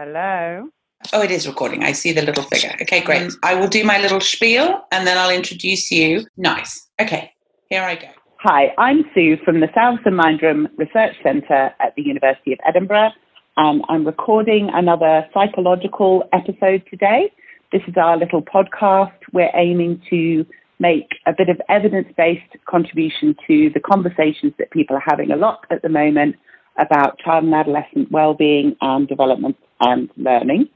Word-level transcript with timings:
Hello. 0.00 0.68
Oh, 1.12 1.22
it 1.22 1.32
is 1.32 1.48
recording. 1.48 1.82
I 1.82 1.90
see 1.90 2.12
the 2.12 2.22
little 2.22 2.44
figure. 2.44 2.72
Okay, 2.80 3.00
great. 3.00 3.32
I 3.42 3.56
will 3.56 3.66
do 3.66 3.82
my 3.82 3.98
little 3.98 4.20
spiel 4.20 4.84
and 4.92 5.04
then 5.04 5.18
I'll 5.18 5.28
introduce 5.28 5.90
you. 5.90 6.24
Nice. 6.36 6.86
Okay, 7.00 7.32
here 7.68 7.82
I 7.82 7.96
go. 7.96 8.06
Hi, 8.36 8.72
I'm 8.78 9.02
Sue 9.12 9.38
from 9.44 9.58
the 9.58 9.66
Salvesen 9.66 10.12
Mindroom 10.12 10.68
Research 10.76 11.16
Centre 11.24 11.74
at 11.80 11.96
the 11.96 12.02
University 12.02 12.52
of 12.52 12.60
Edinburgh, 12.64 13.10
and 13.56 13.82
I'm 13.88 14.06
recording 14.06 14.70
another 14.72 15.28
psychological 15.34 16.22
episode 16.32 16.84
today. 16.88 17.32
This 17.72 17.82
is 17.88 17.94
our 17.96 18.16
little 18.16 18.40
podcast. 18.40 19.18
We're 19.32 19.50
aiming 19.54 20.00
to 20.10 20.46
make 20.78 21.08
a 21.26 21.32
bit 21.36 21.48
of 21.48 21.60
evidence 21.68 22.06
based 22.16 22.54
contribution 22.70 23.34
to 23.48 23.68
the 23.74 23.80
conversations 23.80 24.52
that 24.60 24.70
people 24.70 24.94
are 24.94 25.04
having 25.04 25.32
a 25.32 25.36
lot 25.36 25.66
at 25.72 25.82
the 25.82 25.88
moment 25.88 26.36
about 26.78 27.18
child 27.18 27.44
and 27.44 27.54
adolescent 27.54 28.10
well-being 28.10 28.76
and 28.80 29.08
development 29.08 29.56
and 29.80 30.08
learning. 30.16 30.68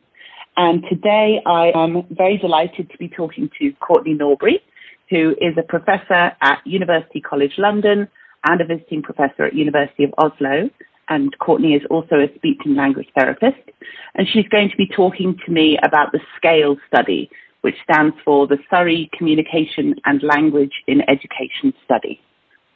And 0.57 0.85
today 0.89 1.41
I 1.47 1.73
am 1.75 2.05
very 2.11 2.37
delighted 2.37 2.91
to 2.91 2.99
be 2.99 3.09
talking 3.09 3.49
to 3.59 3.73
Courtney 3.81 4.15
Norbury, 4.15 4.61
who 5.09 5.31
is 5.41 5.57
a 5.59 5.63
professor 5.63 6.33
at 6.41 6.59
University 6.65 7.21
College 7.21 7.55
London 7.57 8.09
and 8.45 8.61
a 8.61 8.67
visiting 8.67 9.03
professor 9.03 9.45
at 9.45 9.55
University 9.55 10.05
of 10.05 10.15
Oslo. 10.19 10.69
And 11.09 11.37
Courtney 11.39 11.75
is 11.75 11.83
also 11.91 12.17
a 12.17 12.35
speech 12.35 12.59
and 12.65 12.77
language 12.77 13.09
therapist. 13.17 13.71
And 14.15 14.27
she's 14.29 14.49
going 14.49 14.71
to 14.71 14.77
be 14.77 14.87
talking 14.87 15.37
to 15.47 15.53
me 15.53 15.79
about 15.85 16.13
the 16.13 16.21
SCALE 16.37 16.77
study, 16.87 17.31
which 17.63 17.77
stands 17.83 18.17
for 18.25 18.47
the 18.47 18.59
Surrey 18.71 19.11
Communication 19.17 19.95
and 20.05 20.23
Language 20.23 20.73
in 20.87 21.01
Education 21.09 21.73
Study. 21.85 22.21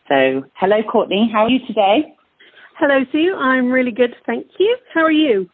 So, 0.09 0.45
hello, 0.55 0.83
Courtney. 0.83 1.29
How 1.33 1.45
are 1.45 1.51
you 1.51 1.67
today? 1.67 2.16
Hello, 2.79 3.03
Sue. 3.11 3.35
I'm 3.35 3.73
really 3.73 3.91
good, 3.91 4.15
thank 4.27 4.47
you. 4.59 4.77
How 4.93 5.01
are 5.01 5.11
you? 5.11 5.49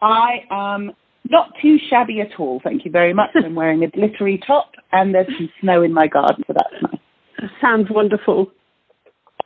I 0.00 0.38
am 0.50 0.92
not 1.28 1.52
too 1.60 1.76
shabby 1.90 2.22
at 2.22 2.40
all, 2.40 2.62
thank 2.64 2.86
you 2.86 2.90
very 2.90 3.12
much. 3.12 3.28
I'm 3.34 3.54
wearing 3.54 3.84
a 3.84 3.90
glittery 3.90 4.40
top 4.46 4.72
and 4.90 5.14
there's 5.14 5.26
some 5.36 5.50
snow 5.60 5.82
in 5.82 5.92
my 5.92 6.06
garden, 6.06 6.42
so 6.46 6.54
that's 6.54 6.82
nice. 6.82 7.50
Sounds 7.60 7.88
wonderful. 7.90 8.50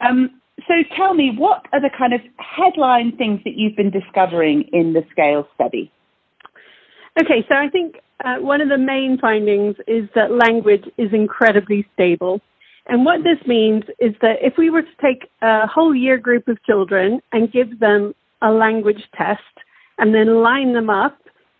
Um, 0.00 0.40
so 0.68 0.74
tell 0.96 1.14
me, 1.14 1.32
what 1.36 1.66
are 1.72 1.80
the 1.80 1.90
kind 1.98 2.14
of 2.14 2.20
headline 2.36 3.16
things 3.16 3.40
that 3.44 3.54
you've 3.56 3.74
been 3.74 3.90
discovering 3.90 4.68
in 4.72 4.92
the 4.92 5.02
scale 5.10 5.48
study? 5.56 5.90
Okay, 7.20 7.44
so 7.48 7.56
I 7.56 7.68
think 7.68 7.96
uh, 8.24 8.36
one 8.36 8.60
of 8.60 8.68
the 8.68 8.78
main 8.78 9.18
findings 9.20 9.74
is 9.88 10.08
that 10.14 10.30
language 10.30 10.84
is 10.96 11.12
incredibly 11.12 11.88
stable. 11.92 12.40
And 12.90 13.04
what 13.04 13.22
this 13.22 13.38
means 13.46 13.84
is 14.00 14.14
that 14.20 14.38
if 14.42 14.54
we 14.58 14.68
were 14.68 14.82
to 14.82 14.96
take 15.00 15.30
a 15.40 15.66
whole 15.66 15.94
year 15.94 16.18
group 16.18 16.48
of 16.48 16.62
children 16.64 17.20
and 17.32 17.50
give 17.50 17.78
them 17.78 18.14
a 18.42 18.50
language 18.50 19.02
test 19.16 19.40
and 19.98 20.12
then 20.12 20.42
line 20.42 20.72
them 20.72 20.90
up 20.90 21.16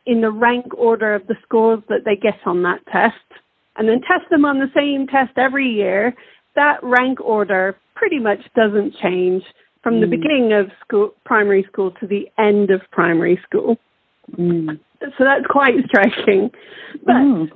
in 0.06 0.20
the 0.20 0.30
rank 0.30 0.66
order 0.76 1.14
of 1.14 1.26
the 1.28 1.36
scores 1.44 1.82
that 1.88 2.04
they 2.04 2.16
get 2.16 2.34
on 2.46 2.64
that 2.64 2.80
test 2.90 3.14
and 3.76 3.88
then 3.88 4.00
test 4.00 4.28
them 4.30 4.44
on 4.44 4.58
the 4.58 4.70
same 4.76 5.06
test 5.06 5.38
every 5.38 5.68
year, 5.68 6.14
that 6.56 6.82
rank 6.82 7.20
order 7.20 7.76
pretty 7.94 8.18
much 8.18 8.40
doesn't 8.56 8.94
change 9.00 9.42
from 9.82 9.94
mm. 9.94 10.00
the 10.00 10.06
beginning 10.06 10.52
of 10.52 10.70
school, 10.84 11.14
primary 11.24 11.64
school 11.70 11.92
to 11.92 12.06
the 12.06 12.28
end 12.38 12.70
of 12.70 12.80
primary 12.90 13.40
school. 13.46 13.78
Mm. 14.36 14.78
So 15.00 15.24
that's 15.24 15.46
quite 15.48 15.74
striking. 15.86 16.50
But 17.06 17.14
mm. 17.14 17.50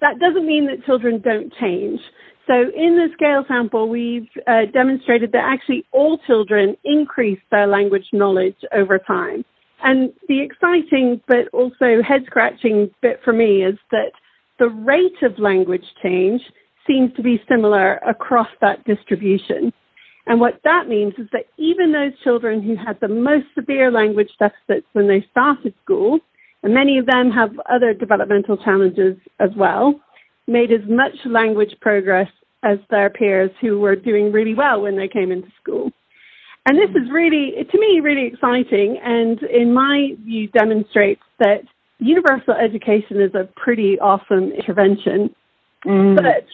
that 0.00 0.18
doesn't 0.18 0.46
mean 0.46 0.66
that 0.66 0.84
children 0.84 1.20
don't 1.20 1.52
change. 1.60 2.00
So 2.46 2.54
in 2.54 2.96
the 2.96 3.08
scale 3.14 3.44
sample, 3.46 3.88
we've 3.88 4.28
uh, 4.46 4.66
demonstrated 4.72 5.32
that 5.32 5.44
actually 5.44 5.84
all 5.92 6.18
children 6.26 6.76
increase 6.84 7.38
their 7.50 7.66
language 7.66 8.06
knowledge 8.12 8.56
over 8.72 8.98
time. 8.98 9.44
And 9.84 10.12
the 10.28 10.40
exciting 10.40 11.20
but 11.26 11.48
also 11.52 12.02
head 12.02 12.22
scratching 12.26 12.90
bit 13.00 13.20
for 13.24 13.32
me 13.32 13.64
is 13.64 13.78
that 13.90 14.12
the 14.58 14.68
rate 14.68 15.22
of 15.22 15.38
language 15.38 15.84
change 16.02 16.40
seems 16.86 17.12
to 17.14 17.22
be 17.22 17.42
similar 17.48 17.94
across 18.06 18.48
that 18.60 18.84
distribution. 18.84 19.72
And 20.26 20.40
what 20.40 20.60
that 20.64 20.88
means 20.88 21.14
is 21.18 21.28
that 21.32 21.46
even 21.58 21.92
those 21.92 22.12
children 22.22 22.62
who 22.62 22.76
had 22.76 22.98
the 23.00 23.08
most 23.08 23.46
severe 23.54 23.90
language 23.90 24.30
deficits 24.38 24.86
when 24.92 25.08
they 25.08 25.26
started 25.30 25.74
school, 25.82 26.20
and 26.62 26.72
many 26.72 26.98
of 26.98 27.06
them 27.06 27.30
have 27.30 27.50
other 27.68 27.92
developmental 27.92 28.56
challenges 28.56 29.16
as 29.40 29.50
well, 29.56 30.00
made 30.46 30.72
as 30.72 30.80
much 30.88 31.14
language 31.24 31.74
progress 31.80 32.28
as 32.62 32.78
their 32.90 33.10
peers 33.10 33.50
who 33.60 33.80
were 33.80 33.96
doing 33.96 34.32
really 34.32 34.54
well 34.54 34.80
when 34.82 34.96
they 34.96 35.08
came 35.08 35.32
into 35.32 35.48
school. 35.60 35.90
And 36.66 36.78
this 36.78 36.90
is 36.90 37.10
really, 37.10 37.54
to 37.70 37.78
me, 37.78 38.00
really 38.00 38.26
exciting 38.26 38.98
and 39.02 39.42
in 39.42 39.74
my 39.74 40.10
view 40.24 40.48
demonstrates 40.48 41.22
that 41.40 41.62
universal 41.98 42.54
education 42.54 43.20
is 43.20 43.34
a 43.34 43.48
pretty 43.56 43.98
awesome 43.98 44.52
intervention. 44.52 45.34
Mm. 45.84 46.16
But 46.16 46.46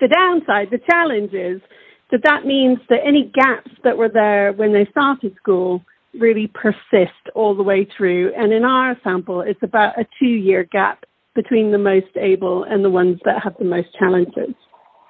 the 0.00 0.08
downside, 0.08 0.68
the 0.70 0.80
challenge 0.90 1.32
is 1.32 1.62
that 2.10 2.20
that 2.24 2.44
means 2.44 2.78
that 2.90 3.00
any 3.04 3.32
gaps 3.34 3.70
that 3.82 3.96
were 3.96 4.10
there 4.10 4.52
when 4.52 4.74
they 4.74 4.86
started 4.90 5.34
school 5.36 5.82
really 6.18 6.48
persist 6.48 7.12
all 7.34 7.54
the 7.54 7.62
way 7.62 7.86
through. 7.96 8.32
And 8.36 8.52
in 8.52 8.64
our 8.64 8.96
sample, 9.02 9.40
it's 9.40 9.62
about 9.62 9.98
a 9.98 10.06
two 10.18 10.26
year 10.26 10.64
gap 10.64 11.04
between 11.36 11.70
the 11.70 11.78
most 11.78 12.16
able 12.16 12.64
and 12.64 12.84
the 12.84 12.90
ones 12.90 13.20
that 13.24 13.42
have 13.44 13.54
the 13.58 13.64
most 13.64 13.88
challenges. 13.96 14.54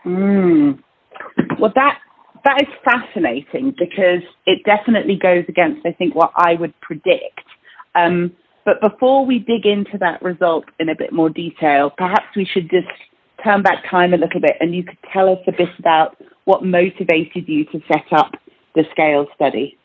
Mm. 0.05 0.79
Well, 1.59 1.73
that 1.75 1.99
that 2.45 2.61
is 2.61 2.69
fascinating 2.85 3.75
because 3.77 4.23
it 4.45 4.63
definitely 4.65 5.17
goes 5.17 5.45
against, 5.49 5.85
I 5.87 5.93
think, 5.93 6.15
what 6.15 6.33
I 6.37 6.55
would 6.55 6.79
predict. 6.81 7.41
Um, 7.95 8.33
but 8.65 8.81
before 8.81 9.25
we 9.25 9.39
dig 9.39 9.65
into 9.65 9.99
that 9.99 10.23
result 10.23 10.65
in 10.79 10.89
a 10.89 10.95
bit 10.95 11.13
more 11.13 11.31
detail, 11.31 11.91
perhaps 11.97 12.27
we 12.37 12.45
should 12.45 12.71
just 12.71 12.89
turn 13.43 13.63
back 13.63 13.89
time 13.91 14.13
a 14.13 14.17
little 14.17 14.41
bit 14.41 14.57
and 14.61 14.75
you 14.75 14.85
could 14.85 14.99
tell 15.13 15.29
us 15.29 15.39
a 15.47 15.53
bit 15.53 15.69
about 15.79 16.17
what 16.45 16.65
motivated 16.65 17.49
you 17.49 17.65
to 17.67 17.81
set 17.89 18.13
up 18.13 18.33
the 18.75 18.85
scale 18.93 19.27
study. 19.35 19.77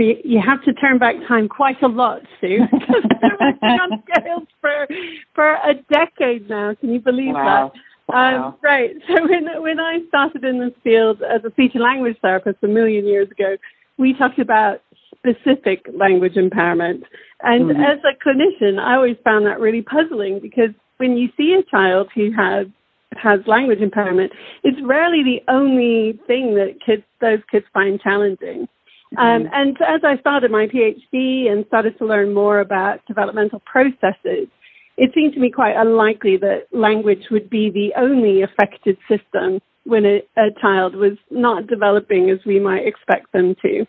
You 0.00 0.40
have 0.44 0.62
to 0.64 0.72
turn 0.74 0.98
back 0.98 1.16
time 1.28 1.48
quite 1.48 1.82
a 1.82 1.88
lot, 1.88 2.22
Sue. 2.40 2.60
because 2.70 3.04
I've 3.40 3.60
been 3.60 3.70
on 3.70 4.02
scales 4.08 4.48
for 4.60 4.86
for 5.34 5.54
a 5.54 5.74
decade 5.92 6.48
now. 6.48 6.74
Can 6.74 6.92
you 6.92 7.00
believe 7.00 7.34
wow. 7.34 7.72
that? 7.72 7.80
Um, 8.14 8.56
right. 8.62 8.90
So 9.06 9.22
when 9.28 9.62
when 9.62 9.80
I 9.80 10.00
started 10.08 10.44
in 10.44 10.60
this 10.60 10.74
field 10.82 11.22
as 11.22 11.44
a 11.44 11.50
speech 11.50 11.72
and 11.74 11.82
language 11.82 12.16
therapist 12.22 12.58
a 12.62 12.68
million 12.68 13.06
years 13.06 13.30
ago, 13.30 13.56
we 13.98 14.14
talked 14.14 14.38
about 14.38 14.80
specific 15.16 15.86
language 15.94 16.36
impairment. 16.36 17.04
And 17.42 17.70
mm-hmm. 17.70 17.80
as 17.80 17.98
a 18.04 18.16
clinician, 18.26 18.78
I 18.80 18.96
always 18.96 19.16
found 19.24 19.46
that 19.46 19.60
really 19.60 19.82
puzzling 19.82 20.40
because 20.40 20.70
when 20.96 21.16
you 21.16 21.28
see 21.36 21.54
a 21.54 21.62
child 21.70 22.08
who 22.14 22.30
has 22.32 22.66
has 23.16 23.40
language 23.46 23.80
impairment, 23.80 24.32
it's 24.62 24.78
rarely 24.82 25.22
the 25.22 25.42
only 25.52 26.18
thing 26.26 26.54
that 26.54 26.76
kids 26.84 27.02
those 27.20 27.40
kids 27.50 27.66
find 27.72 28.00
challenging. 28.00 28.68
Um, 29.18 29.44
mm-hmm. 29.44 29.54
And 29.54 29.76
as 29.82 30.00
I 30.04 30.18
started 30.18 30.50
my 30.50 30.66
PhD 30.66 31.50
and 31.50 31.66
started 31.66 31.98
to 31.98 32.06
learn 32.06 32.32
more 32.32 32.60
about 32.60 33.04
developmental 33.06 33.60
processes, 33.60 34.48
it 34.96 35.12
seemed 35.14 35.34
to 35.34 35.40
me 35.40 35.50
quite 35.50 35.76
unlikely 35.76 36.36
that 36.38 36.66
language 36.72 37.24
would 37.30 37.48
be 37.48 37.70
the 37.70 37.92
only 37.96 38.42
affected 38.42 38.98
system 39.08 39.60
when 39.84 40.04
a, 40.04 40.22
a 40.36 40.50
child 40.60 40.94
was 40.94 41.16
not 41.30 41.66
developing 41.66 42.30
as 42.30 42.38
we 42.44 42.60
might 42.60 42.86
expect 42.86 43.32
them 43.32 43.56
to. 43.62 43.86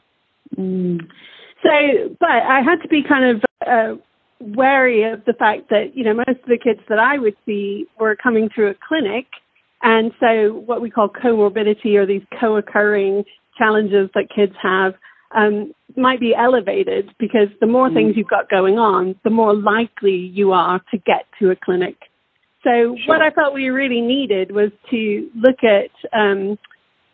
Mm. 0.58 1.02
So, 1.64 2.16
but 2.20 2.30
I 2.30 2.62
had 2.62 2.82
to 2.82 2.88
be 2.88 3.04
kind 3.04 3.26
of 3.26 3.44
uh, 3.68 3.96
wary 4.40 5.04
of 5.04 5.24
the 5.26 5.34
fact 5.34 5.70
that, 5.70 5.96
you 5.96 6.04
know, 6.04 6.14
most 6.14 6.30
of 6.30 6.48
the 6.48 6.58
kids 6.58 6.80
that 6.90 6.98
I 6.98 7.20
would 7.20 7.36
see 7.46 7.86
were 8.00 8.16
coming 8.16 8.50
through 8.50 8.70
a 8.70 8.76
clinic. 8.88 9.26
And 9.84 10.12
so 10.20 10.64
what 10.66 10.82
we 10.82 10.90
call 10.90 11.10
comorbidity 11.10 11.96
or 11.96 12.06
these 12.06 12.24
co-occurring 12.40 13.26
challenges 13.58 14.10
that 14.16 14.30
kids 14.34 14.54
have 14.62 14.96
um, 15.36 15.74
might 15.96 16.20
be 16.20 16.34
elevated 16.36 17.14
because 17.20 17.48
the 17.60 17.68
more 17.68 17.90
mm. 17.90 17.94
things 17.94 18.14
you've 18.16 18.28
got 18.28 18.50
going 18.50 18.78
on, 18.78 19.16
the 19.24 19.30
more 19.30 19.56
likely 19.56 20.16
you 20.16 20.52
are 20.52 20.80
to 20.92 20.98
get 20.98 21.26
to 21.40 21.52
a 21.52 21.56
clinic. 21.56 21.96
So 22.64 22.70
sure. 22.70 22.98
what 23.08 23.22
I 23.22 23.32
thought 23.32 23.54
we 23.54 23.70
really 23.70 24.02
needed 24.02 24.52
was 24.52 24.72
to 24.92 25.30
look 25.36 25.64
at 25.64 25.92
um, 26.18 26.60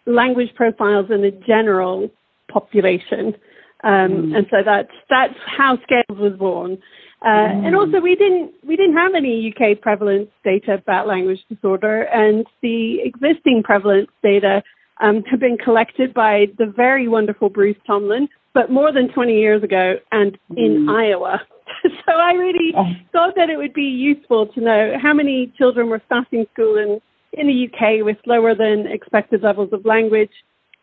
language 0.06 0.50
profiles 0.56 1.10
in 1.10 1.22
the 1.22 1.32
general 1.48 2.10
population. 2.52 3.36
Um, 3.84 4.32
mm. 4.32 4.38
And 4.38 4.48
so 4.50 4.58
that's 4.66 4.92
that's 5.10 5.36
how 5.46 5.78
Scales 5.84 6.20
was 6.20 6.34
born. 6.38 6.80
Uh, 7.22 7.28
mm. 7.28 7.66
And 7.66 7.76
also, 7.76 8.00
we 8.00 8.16
didn't 8.16 8.52
we 8.66 8.76
didn't 8.76 8.96
have 8.98 9.14
any 9.16 9.54
UK 9.54 9.80
prevalence 9.80 10.30
data 10.44 10.76
about 10.76 11.08
language 11.08 11.40
disorder, 11.50 12.04
and 12.04 12.46
the 12.62 13.00
existing 13.04 13.64
prevalence 13.64 14.10
data 14.24 14.64
um, 15.00 15.24
have 15.24 15.40
been 15.40 15.58
collected 15.58 16.14
by 16.14 16.48
the 16.58 16.66
very 16.66 17.08
wonderful 17.08 17.50
Bruce 17.50 17.78
Tomblin, 17.88 18.28
but 18.54 18.72
more 18.72 18.92
than 18.92 19.10
20 19.10 19.34
years 19.34 19.64
ago 19.64 19.96
and 20.12 20.38
in 20.56 20.86
mm. 20.86 20.90
Iowa. 20.90 21.42
so 21.84 22.12
I 22.12 22.34
really 22.34 22.74
oh. 22.76 22.86
thought 23.12 23.36
that 23.36 23.50
it 23.50 23.58
would 23.58 23.74
be 23.74 23.84
useful 23.84 24.48
to 24.48 24.62
know 24.62 24.94
how 25.02 25.14
many 25.14 25.52
children 25.58 25.90
were 25.90 26.02
starting 26.06 26.46
school 26.54 26.78
in, 26.78 27.00
in 27.34 27.48
the 27.48 27.68
UK 27.68 28.04
with 28.06 28.18
lower 28.26 28.56
than 28.56 28.88
expected 28.88 29.44
levels 29.44 29.70
of 29.74 29.86
language, 29.86 30.32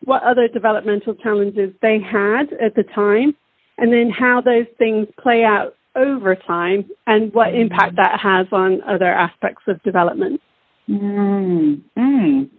what 0.05 0.23
other 0.23 0.49
developmental 0.49 1.15
challenges 1.15 1.73
they 1.83 1.99
had 1.99 2.53
at 2.65 2.75
the 2.77 2.85
time, 2.95 3.35
and 3.79 3.93
then 3.93 4.11
how 4.11 4.41
those 4.41 4.67
things 4.79 5.09
play 5.21 5.43
out 5.43 5.75
over 5.97 6.35
time 6.35 6.89
and 7.07 7.33
what 7.33 7.49
mm. 7.49 7.63
impact 7.63 7.97
that 7.97 8.21
has 8.21 8.47
on 8.53 8.83
other 8.83 9.13
aspects 9.13 9.63
of 9.69 9.83
development. 9.83 10.41
Mm. 10.89 11.83
Mm. 11.97 12.51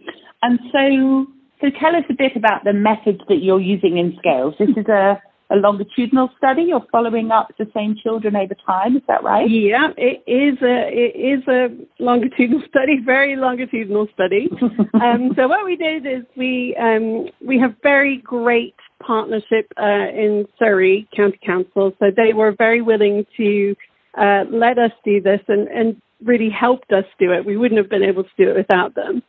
And 0.42 0.58
so, 0.72 1.26
so 1.60 1.68
tell 1.80 1.96
us 1.96 2.04
a 2.10 2.14
bit 2.14 2.36
about 2.36 2.64
the 2.64 2.72
methods 2.72 3.20
that 3.28 3.42
you're 3.42 3.60
using 3.60 3.98
in 3.98 4.16
scales. 4.18 4.54
This 4.58 4.70
is 4.70 4.86
a 4.86 5.20
a 5.50 5.56
longitudinal 5.56 6.30
study. 6.36 6.64
You're 6.64 6.84
following 6.90 7.30
up 7.30 7.52
the 7.58 7.70
same 7.72 7.94
children 8.02 8.34
over 8.34 8.54
time. 8.66 8.96
Is 8.96 9.02
that 9.06 9.22
right? 9.22 9.48
Yeah, 9.48 9.90
it 9.96 10.22
is 10.26 10.60
a 10.62 10.88
it 10.90 11.16
is 11.16 11.46
a 11.46 11.68
longitudinal 12.02 12.62
study, 12.68 13.00
very 13.04 13.36
longitudinal 13.36 14.08
study. 14.14 14.48
um, 14.94 15.32
so 15.36 15.46
what 15.46 15.64
we 15.64 15.76
did 15.76 16.06
is 16.06 16.24
we 16.36 16.76
um, 16.76 17.26
we 17.46 17.58
have 17.58 17.74
very 17.82 18.18
great 18.18 18.74
partnership 19.00 19.72
uh, 19.80 20.08
in 20.12 20.46
Surrey 20.58 21.08
County 21.14 21.38
Council. 21.44 21.92
So 21.98 22.06
they 22.14 22.32
were 22.32 22.54
very 22.56 22.82
willing 22.82 23.26
to 23.36 23.76
uh, 24.18 24.44
let 24.50 24.78
us 24.78 24.92
do 25.04 25.20
this 25.20 25.40
and, 25.48 25.68
and 25.68 26.00
really 26.24 26.50
helped 26.50 26.92
us 26.92 27.04
do 27.20 27.32
it. 27.32 27.44
We 27.44 27.56
wouldn't 27.56 27.78
have 27.78 27.90
been 27.90 28.02
able 28.02 28.24
to 28.24 28.30
do 28.38 28.50
it 28.50 28.56
without 28.56 28.94
them. 28.94 29.22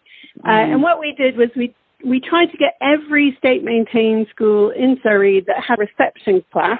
Uh, 0.44 0.50
mm. 0.50 0.74
and 0.74 0.82
what 0.82 1.00
we 1.00 1.14
did 1.18 1.36
was 1.36 1.50
we 1.56 1.76
we 2.04 2.20
tried 2.20 2.48
to 2.48 2.58
get 2.58 2.76
every 2.82 3.36
state 3.38 3.64
maintained 3.64 4.28
school 4.30 4.70
in 4.70 5.00
Surrey 5.02 5.44
that 5.48 5.64
had 5.64 5.80
reception 5.80 6.44
class 6.52 6.80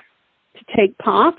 to 0.58 0.76
take 0.76 0.98
part. 0.98 1.36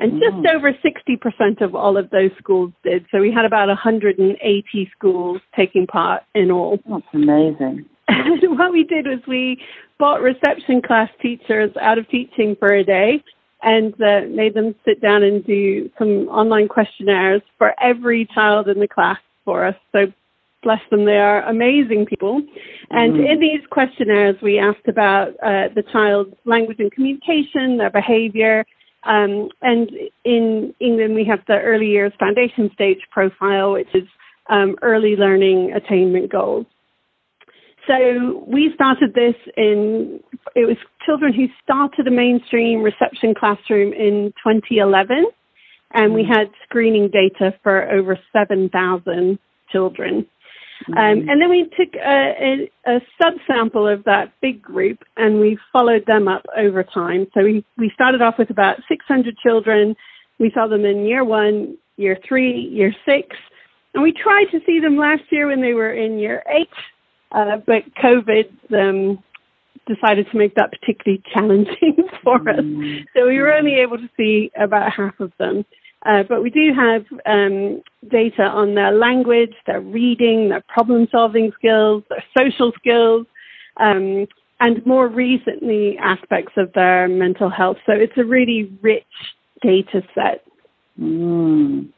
And 0.00 0.20
just 0.20 0.36
mm. 0.36 0.54
over 0.54 0.72
60% 0.72 1.60
of 1.60 1.74
all 1.74 1.96
of 1.96 2.08
those 2.10 2.30
schools 2.38 2.72
did. 2.84 3.04
So 3.10 3.20
we 3.20 3.32
had 3.32 3.44
about 3.44 3.66
180 3.66 4.90
schools 4.96 5.40
taking 5.56 5.88
part 5.88 6.22
in 6.36 6.52
all. 6.52 6.78
That's 6.88 7.02
amazing. 7.12 7.84
what 8.08 8.72
we 8.72 8.84
did 8.84 9.06
was 9.06 9.18
we 9.26 9.60
bought 9.98 10.20
reception 10.22 10.82
class 10.82 11.10
teachers 11.20 11.72
out 11.80 11.98
of 11.98 12.08
teaching 12.08 12.56
for 12.60 12.72
a 12.72 12.84
day 12.84 13.22
and 13.62 13.92
uh, 13.94 14.20
made 14.30 14.54
them 14.54 14.74
sit 14.84 15.00
down 15.02 15.24
and 15.24 15.44
do 15.44 15.90
some 15.98 16.28
online 16.28 16.68
questionnaires 16.68 17.42
for 17.58 17.74
every 17.82 18.28
child 18.32 18.68
in 18.68 18.78
the 18.78 18.86
class 18.86 19.18
for 19.44 19.66
us. 19.66 19.74
So 19.90 20.12
bless 20.62 20.80
them, 20.90 21.04
they 21.04 21.18
are 21.18 21.42
amazing 21.42 22.06
people. 22.06 22.42
And 22.90 23.14
mm-hmm. 23.14 23.24
in 23.24 23.40
these 23.40 23.60
questionnaires, 23.70 24.36
we 24.42 24.58
asked 24.58 24.88
about 24.88 25.28
uh, 25.42 25.68
the 25.74 25.84
child's 25.92 26.34
language 26.44 26.78
and 26.80 26.90
communication, 26.92 27.78
their 27.78 27.90
behavior. 27.90 28.64
Um, 29.04 29.50
and 29.62 29.90
in 30.24 30.74
England, 30.80 31.14
we 31.14 31.24
have 31.24 31.40
the 31.46 31.58
early 31.60 31.86
years 31.86 32.12
foundation 32.18 32.70
stage 32.74 33.00
profile, 33.10 33.72
which 33.72 33.94
is 33.94 34.08
um, 34.48 34.76
early 34.82 35.16
learning 35.16 35.72
attainment 35.72 36.32
goals. 36.32 36.66
So 37.86 38.44
we 38.46 38.70
started 38.74 39.14
this 39.14 39.34
in, 39.56 40.20
it 40.54 40.66
was 40.66 40.76
children 41.06 41.32
who 41.32 41.46
started 41.62 42.06
a 42.06 42.10
mainstream 42.10 42.82
reception 42.82 43.34
classroom 43.34 43.94
in 43.94 44.34
2011. 44.44 45.26
And 45.94 46.12
we 46.12 46.22
mm. 46.22 46.28
had 46.28 46.50
screening 46.64 47.08
data 47.08 47.54
for 47.62 47.90
over 47.90 48.18
7,000 48.30 49.38
children. 49.72 50.26
Um, 50.86 50.94
mm-hmm. 50.94 51.28
and 51.28 51.42
then 51.42 51.50
we 51.50 51.64
took 51.76 51.94
a, 51.94 52.68
a, 52.86 52.96
a 52.96 53.00
subsample 53.20 53.92
of 53.92 54.04
that 54.04 54.32
big 54.40 54.62
group 54.62 55.00
and 55.16 55.40
we 55.40 55.58
followed 55.72 56.04
them 56.06 56.28
up 56.28 56.46
over 56.56 56.82
time. 56.82 57.26
So 57.34 57.42
we, 57.42 57.64
we 57.76 57.90
started 57.94 58.22
off 58.22 58.38
with 58.38 58.50
about 58.50 58.76
600 58.88 59.36
children. 59.38 59.96
We 60.38 60.50
saw 60.54 60.66
them 60.66 60.84
in 60.84 61.04
year 61.04 61.24
one, 61.24 61.76
year 61.96 62.16
three, 62.26 62.52
year 62.72 62.94
six. 63.04 63.36
And 63.94 64.02
we 64.02 64.12
tried 64.12 64.46
to 64.52 64.60
see 64.64 64.80
them 64.80 64.96
last 64.96 65.22
year 65.30 65.48
when 65.48 65.60
they 65.60 65.72
were 65.72 65.92
in 65.92 66.18
year 66.18 66.42
eight, 66.48 66.68
uh, 67.32 67.56
but 67.66 67.82
COVID 68.02 68.48
um, 68.72 69.22
decided 69.86 70.30
to 70.30 70.36
make 70.36 70.54
that 70.54 70.70
particularly 70.70 71.22
challenging 71.34 72.08
for 72.22 72.36
us. 72.48 72.60
Mm-hmm. 72.60 73.04
So 73.16 73.26
we 73.26 73.38
were 73.38 73.52
only 73.52 73.76
able 73.76 73.98
to 73.98 74.08
see 74.16 74.50
about 74.56 74.92
half 74.92 75.18
of 75.18 75.32
them. 75.38 75.64
Uh, 76.06 76.22
but 76.28 76.42
we 76.42 76.50
do 76.50 76.72
have 76.74 77.04
um, 77.26 77.82
data 78.08 78.42
on 78.42 78.74
their 78.74 78.92
language, 78.92 79.52
their 79.66 79.80
reading, 79.80 80.48
their 80.48 80.62
problem 80.68 81.08
solving 81.10 81.50
skills, 81.58 82.04
their 82.08 82.24
social 82.36 82.72
skills, 82.78 83.26
um, 83.78 84.26
and 84.60 84.84
more 84.86 85.08
recently 85.08 85.96
aspects 85.98 86.52
of 86.56 86.72
their 86.72 87.08
mental 87.08 87.50
health. 87.50 87.76
So 87.84 87.92
it's 87.92 88.16
a 88.16 88.24
really 88.24 88.72
rich 88.80 89.04
data 89.60 90.02
set. 90.14 90.44
Mm. 90.98 91.88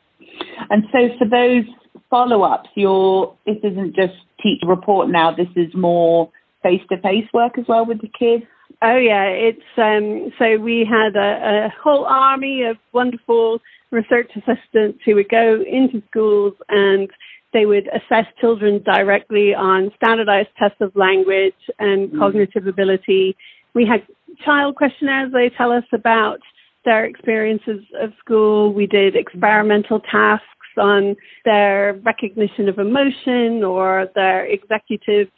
And 0.70 0.84
so 0.92 1.08
for 1.18 1.28
those 1.28 1.64
follow 2.08 2.42
ups, 2.42 2.70
this 2.74 3.56
isn't 3.62 3.94
just 3.94 4.14
teacher 4.42 4.66
report 4.66 5.08
now, 5.08 5.34
this 5.34 5.48
is 5.56 5.72
more 5.74 6.30
face 6.62 6.82
to 6.90 6.98
face 6.98 7.26
work 7.32 7.58
as 7.58 7.64
well 7.68 7.86
with 7.86 8.00
the 8.00 8.10
kids? 8.18 8.44
Oh 8.82 8.96
yeah, 8.96 9.24
it's 9.24 9.60
um, 9.76 10.32
so 10.38 10.56
we 10.58 10.88
had 10.88 11.14
a, 11.14 11.66
a 11.66 11.74
whole 11.82 12.06
army 12.06 12.62
of 12.62 12.78
wonderful 12.92 13.60
research 13.90 14.30
assistants 14.34 15.00
who 15.04 15.16
would 15.16 15.28
go 15.28 15.62
into 15.62 16.02
schools 16.10 16.54
and 16.70 17.10
they 17.52 17.66
would 17.66 17.88
assess 17.88 18.26
children 18.40 18.82
directly 18.82 19.54
on 19.54 19.90
standardized 19.96 20.48
tests 20.58 20.80
of 20.80 20.94
language 20.94 21.52
and 21.78 22.10
mm. 22.10 22.18
cognitive 22.18 22.66
ability. 22.66 23.36
We 23.74 23.86
had 23.86 24.06
child 24.44 24.76
questionnaires. 24.76 25.32
They 25.32 25.50
tell 25.50 25.72
us 25.72 25.84
about 25.92 26.38
their 26.84 27.04
experiences 27.04 27.80
of 28.00 28.12
school. 28.18 28.72
We 28.72 28.86
did 28.86 29.16
experimental 29.16 30.00
tasks 30.00 30.46
on 30.78 31.16
their 31.44 32.00
recognition 32.04 32.68
of 32.68 32.78
emotion 32.78 33.64
or 33.64 34.08
their 34.14 34.46
executive 34.46 35.28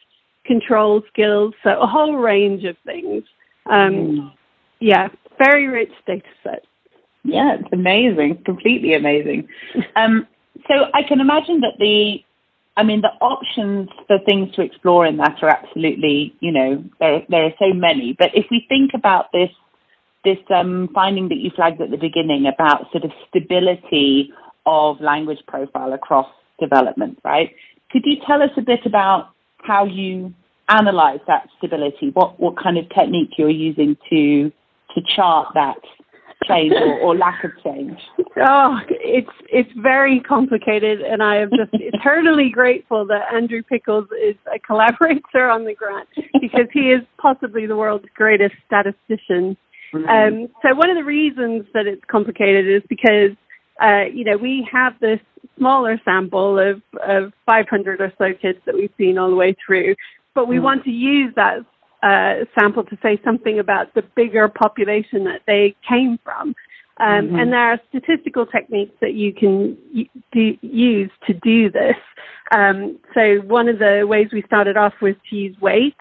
control 0.44 1.02
skills. 1.12 1.54
So 1.62 1.80
a 1.80 1.86
whole 1.86 2.16
range 2.16 2.64
of 2.64 2.76
things. 2.84 3.24
Um, 3.66 3.92
mm. 3.92 4.32
Yeah, 4.80 5.08
very 5.38 5.68
rich 5.68 5.92
data 6.06 6.26
set. 6.42 6.64
Yeah, 7.24 7.56
it's 7.60 7.72
amazing, 7.72 8.42
completely 8.44 8.94
amazing. 8.94 9.48
Um, 9.96 10.26
so 10.68 10.86
I 10.94 11.02
can 11.02 11.20
imagine 11.20 11.60
that 11.60 11.74
the, 11.78 12.18
I 12.76 12.82
mean, 12.82 13.00
the 13.00 13.12
options 13.20 13.88
for 14.06 14.18
things 14.20 14.54
to 14.54 14.62
explore 14.62 15.06
in 15.06 15.16
that 15.18 15.42
are 15.42 15.48
absolutely, 15.48 16.34
you 16.40 16.52
know, 16.52 16.84
there 17.00 17.22
there 17.28 17.44
are 17.44 17.52
so 17.58 17.72
many. 17.74 18.14
But 18.18 18.30
if 18.34 18.46
we 18.50 18.64
think 18.68 18.92
about 18.94 19.32
this 19.32 19.50
this 20.24 20.38
um, 20.54 20.88
finding 20.94 21.28
that 21.28 21.38
you 21.38 21.50
flagged 21.54 21.80
at 21.80 21.90
the 21.90 21.96
beginning 21.96 22.46
about 22.46 22.90
sort 22.92 23.04
of 23.04 23.10
stability 23.28 24.32
of 24.66 25.00
language 25.00 25.40
profile 25.46 25.92
across 25.92 26.28
development, 26.60 27.18
right? 27.24 27.50
Could 27.90 28.02
you 28.04 28.16
tell 28.26 28.42
us 28.42 28.50
a 28.56 28.62
bit 28.62 28.86
about 28.86 29.30
how 29.62 29.84
you 29.84 30.34
analyze 30.68 31.20
that 31.26 31.48
stability? 31.58 32.10
What 32.14 32.38
what 32.40 32.56
kind 32.62 32.78
of 32.78 32.88
technique 32.90 33.30
you're 33.38 33.50
using 33.50 33.96
to 34.10 34.52
to 34.94 35.00
chart 35.16 35.48
that 35.54 35.78
change 36.46 36.72
or, 36.72 36.98
or, 36.98 37.16
lack 37.16 37.44
of 37.44 37.50
change? 37.62 37.98
Oh, 38.34 38.78
it's 38.88 39.30
it's 39.50 39.70
very 39.76 40.18
complicated, 40.18 41.02
and 41.02 41.22
I 41.22 41.36
am 41.36 41.50
just 41.50 41.70
eternally 41.74 42.48
grateful 42.48 43.06
that 43.08 43.32
Andrew 43.32 43.62
Pickles 43.62 44.06
is 44.24 44.36
a 44.52 44.58
collaborator 44.58 45.50
on 45.50 45.66
the 45.66 45.74
grant 45.74 46.08
because 46.40 46.66
he 46.72 46.92
is 46.92 47.02
possibly 47.18 47.66
the 47.66 47.76
world's 47.76 48.06
greatest 48.14 48.54
statistician. 48.66 49.54
Mm-hmm. 49.92 50.08
Um, 50.08 50.48
so 50.62 50.74
one 50.74 50.88
of 50.88 50.96
the 50.96 51.04
reasons 51.04 51.66
that 51.74 51.86
it's 51.86 52.02
complicated 52.10 52.66
is 52.66 52.82
because 52.88 53.36
uh, 53.82 54.04
you 54.10 54.24
know 54.24 54.38
we 54.38 54.66
have 54.72 54.94
this 54.98 55.20
smaller 55.56 56.00
sample 56.04 56.58
of, 56.58 56.82
of 57.06 57.32
500 57.46 58.00
or 58.00 58.12
so 58.18 58.32
kids 58.40 58.58
that 58.66 58.74
we've 58.74 58.92
seen 58.98 59.18
all 59.18 59.30
the 59.30 59.36
way 59.36 59.56
through, 59.64 59.94
but 60.34 60.48
we 60.48 60.56
mm. 60.56 60.62
want 60.62 60.84
to 60.84 60.90
use 60.90 61.32
that 61.36 61.58
uh, 62.02 62.44
sample 62.58 62.84
to 62.84 62.98
say 63.02 63.20
something 63.24 63.58
about 63.58 63.94
the 63.94 64.02
bigger 64.16 64.48
population 64.48 65.24
that 65.24 65.42
they 65.46 65.74
came 65.88 66.18
from. 66.24 66.54
Um, 66.98 67.26
mm-hmm. 67.28 67.36
And 67.36 67.52
there 67.52 67.72
are 67.72 67.80
statistical 67.88 68.46
techniques 68.46 68.94
that 69.00 69.14
you 69.14 69.32
can 69.32 69.76
do, 70.32 70.56
use 70.60 71.10
to 71.26 71.34
do 71.34 71.70
this. 71.70 71.96
Um, 72.54 72.98
so 73.14 73.36
one 73.38 73.68
of 73.68 73.78
the 73.78 74.04
ways 74.06 74.28
we 74.32 74.42
started 74.42 74.76
off 74.76 74.92
was 75.00 75.14
to 75.30 75.36
use 75.36 75.56
weights, 75.60 75.96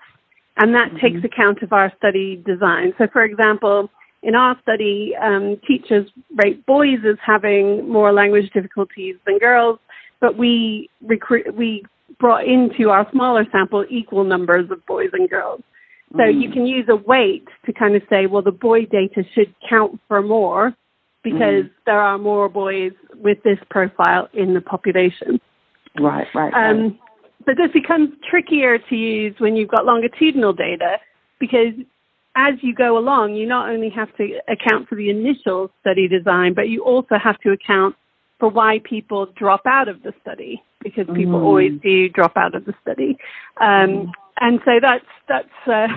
and 0.57 0.75
that 0.75 0.89
mm-hmm. 0.89 0.97
takes 0.97 1.23
account 1.23 1.61
of 1.61 1.71
our 1.71 1.93
study 1.97 2.43
design. 2.45 2.93
So, 2.97 3.07
for 3.11 3.23
example, 3.23 3.89
in 4.23 4.35
our 4.35 4.57
study, 4.61 5.13
um, 5.21 5.59
teachers 5.67 6.07
rate 6.35 6.65
boys 6.65 6.99
as 7.07 7.17
having 7.25 7.89
more 7.89 8.13
language 8.13 8.51
difficulties 8.53 9.15
than 9.25 9.39
girls, 9.39 9.79
but 10.19 10.37
we 10.37 10.89
recruit 11.01 11.55
we 11.55 11.83
brought 12.19 12.45
into 12.45 12.89
our 12.89 13.07
smaller 13.11 13.45
sample 13.51 13.85
equal 13.89 14.23
numbers 14.23 14.69
of 14.69 14.85
boys 14.85 15.09
and 15.13 15.29
girls. 15.29 15.61
So 16.11 16.19
mm. 16.19 16.41
you 16.41 16.51
can 16.51 16.65
use 16.65 16.85
a 16.89 16.95
weight 16.95 17.47
to 17.65 17.73
kind 17.73 17.95
of 17.95 18.01
say, 18.09 18.27
well, 18.27 18.41
the 18.41 18.51
boy 18.51 18.85
data 18.85 19.23
should 19.33 19.53
count 19.67 19.99
for 20.07 20.21
more 20.21 20.75
because 21.23 21.65
mm. 21.65 21.71
there 21.85 21.99
are 21.99 22.17
more 22.17 22.49
boys 22.49 22.91
with 23.15 23.41
this 23.43 23.57
profile 23.69 24.27
in 24.33 24.53
the 24.53 24.61
population. 24.61 25.39
Right, 25.99 26.27
right. 26.35 26.53
Um, 26.53 26.81
right. 26.81 26.99
But 27.45 27.55
this 27.57 27.71
becomes 27.73 28.09
trickier 28.29 28.77
to 28.77 28.95
use 28.95 29.35
when 29.39 29.55
you've 29.55 29.69
got 29.69 29.85
longitudinal 29.85 30.53
data 30.53 30.97
because 31.39 31.73
as 32.35 32.55
you 32.61 32.73
go 32.73 32.97
along, 32.97 33.35
you 33.35 33.45
not 33.45 33.69
only 33.69 33.89
have 33.89 34.15
to 34.17 34.39
account 34.47 34.87
for 34.87 34.95
the 34.95 35.09
initial 35.09 35.69
study 35.81 36.07
design, 36.07 36.53
but 36.53 36.69
you 36.69 36.83
also 36.83 37.15
have 37.21 37.37
to 37.39 37.51
account 37.51 37.95
for 38.39 38.49
why 38.49 38.79
people 38.83 39.27
drop 39.37 39.61
out 39.65 39.87
of 39.87 40.01
the 40.03 40.13
study 40.21 40.63
because 40.83 41.05
people 41.07 41.39
mm. 41.39 41.43
always 41.43 41.73
do 41.83 42.09
drop 42.09 42.35
out 42.37 42.55
of 42.55 42.65
the 42.65 42.73
study. 42.81 43.17
Um, 43.59 43.67
mm. 43.89 44.11
And 44.39 44.59
so 44.65 44.71
that's 44.81 45.05
that's 45.27 45.67
uh, 45.67 45.87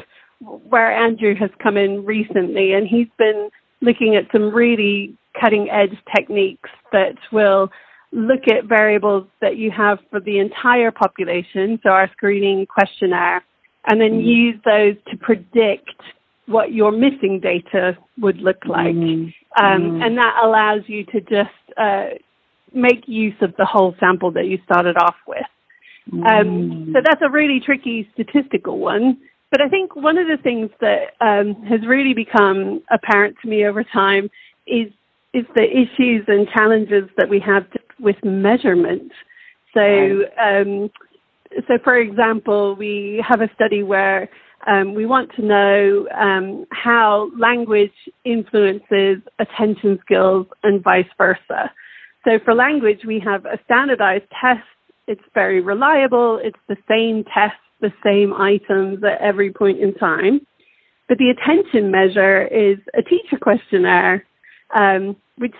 where 0.68 0.92
Andrew 0.92 1.34
has 1.36 1.50
come 1.62 1.76
in 1.76 2.04
recently, 2.04 2.72
and 2.72 2.86
he's 2.86 3.08
been 3.16 3.48
looking 3.80 4.16
at 4.16 4.24
some 4.32 4.52
really 4.52 5.16
cutting 5.40 5.70
edge 5.70 5.96
techniques 6.14 6.70
that 6.92 7.16
will 7.32 7.70
look 8.12 8.46
at 8.48 8.64
variables 8.64 9.26
that 9.40 9.56
you 9.56 9.70
have 9.70 9.98
for 10.10 10.20
the 10.20 10.38
entire 10.38 10.90
population, 10.90 11.80
so 11.82 11.90
our 11.90 12.10
screening 12.12 12.66
questionnaire, 12.66 13.42
and 13.86 14.00
then 14.00 14.20
mm. 14.20 14.26
use 14.26 14.60
those 14.64 14.96
to 15.10 15.16
predict 15.16 16.00
what 16.46 16.72
your 16.72 16.92
missing 16.92 17.40
data 17.42 17.96
would 18.18 18.38
look 18.38 18.64
like. 18.66 18.94
Mm. 18.94 19.34
Um, 19.58 19.82
mm. 19.82 20.04
And 20.04 20.18
that 20.18 20.40
allows 20.42 20.82
you 20.86 21.04
to 21.06 21.20
just 21.20 21.50
uh, 21.76 22.16
make 22.72 23.04
use 23.06 23.34
of 23.40 23.54
the 23.56 23.64
whole 23.64 23.94
sample 23.98 24.30
that 24.32 24.46
you 24.46 24.58
started 24.64 24.96
off 24.96 25.16
with. 25.26 25.46
Um, 26.12 26.20
mm. 26.22 26.92
so 26.92 27.00
that's 27.02 27.22
a 27.22 27.30
really 27.30 27.60
tricky 27.64 28.08
statistical 28.12 28.78
one. 28.78 29.18
But 29.50 29.62
I 29.62 29.68
think 29.68 29.94
one 29.94 30.18
of 30.18 30.26
the 30.26 30.36
things 30.42 30.70
that 30.80 31.14
um, 31.20 31.54
has 31.64 31.80
really 31.86 32.12
become 32.12 32.82
apparent 32.90 33.36
to 33.42 33.48
me 33.48 33.64
over 33.64 33.84
time 33.84 34.28
is 34.66 34.88
is 35.32 35.44
the 35.56 35.64
issues 35.64 36.24
and 36.28 36.48
challenges 36.48 37.08
that 37.16 37.28
we 37.28 37.40
have 37.40 37.66
with 37.98 38.16
measurement. 38.22 39.10
So, 39.72 40.22
um, 40.40 40.90
so 41.66 41.78
for 41.82 41.96
example, 41.96 42.76
we 42.76 43.24
have 43.26 43.40
a 43.40 43.50
study 43.54 43.82
where 43.82 44.28
um, 44.66 44.94
we 44.94 45.06
want 45.06 45.30
to 45.36 45.42
know 45.42 46.08
um, 46.16 46.64
how 46.70 47.30
language 47.38 47.92
influences 48.24 49.18
attention 49.38 49.98
skills 50.04 50.46
and 50.62 50.82
vice 50.82 51.08
versa. 51.18 51.70
So 52.24 52.38
for 52.44 52.54
language, 52.54 53.00
we 53.06 53.20
have 53.20 53.44
a 53.44 53.58
standardized 53.64 54.24
test. 54.40 54.66
It's 55.06 55.22
very 55.34 55.60
reliable. 55.60 56.40
It's 56.42 56.58
the 56.68 56.76
same 56.88 57.24
test, 57.24 57.60
the 57.80 57.92
same 58.02 58.32
items 58.32 59.04
at 59.04 59.20
every 59.20 59.52
point 59.52 59.80
in 59.80 59.92
time. 59.94 60.40
But 61.08 61.18
the 61.18 61.28
attention 61.28 61.90
measure 61.90 62.46
is 62.46 62.78
a 62.96 63.02
teacher 63.02 63.36
questionnaire, 63.38 64.24
um, 64.74 65.16
which 65.36 65.54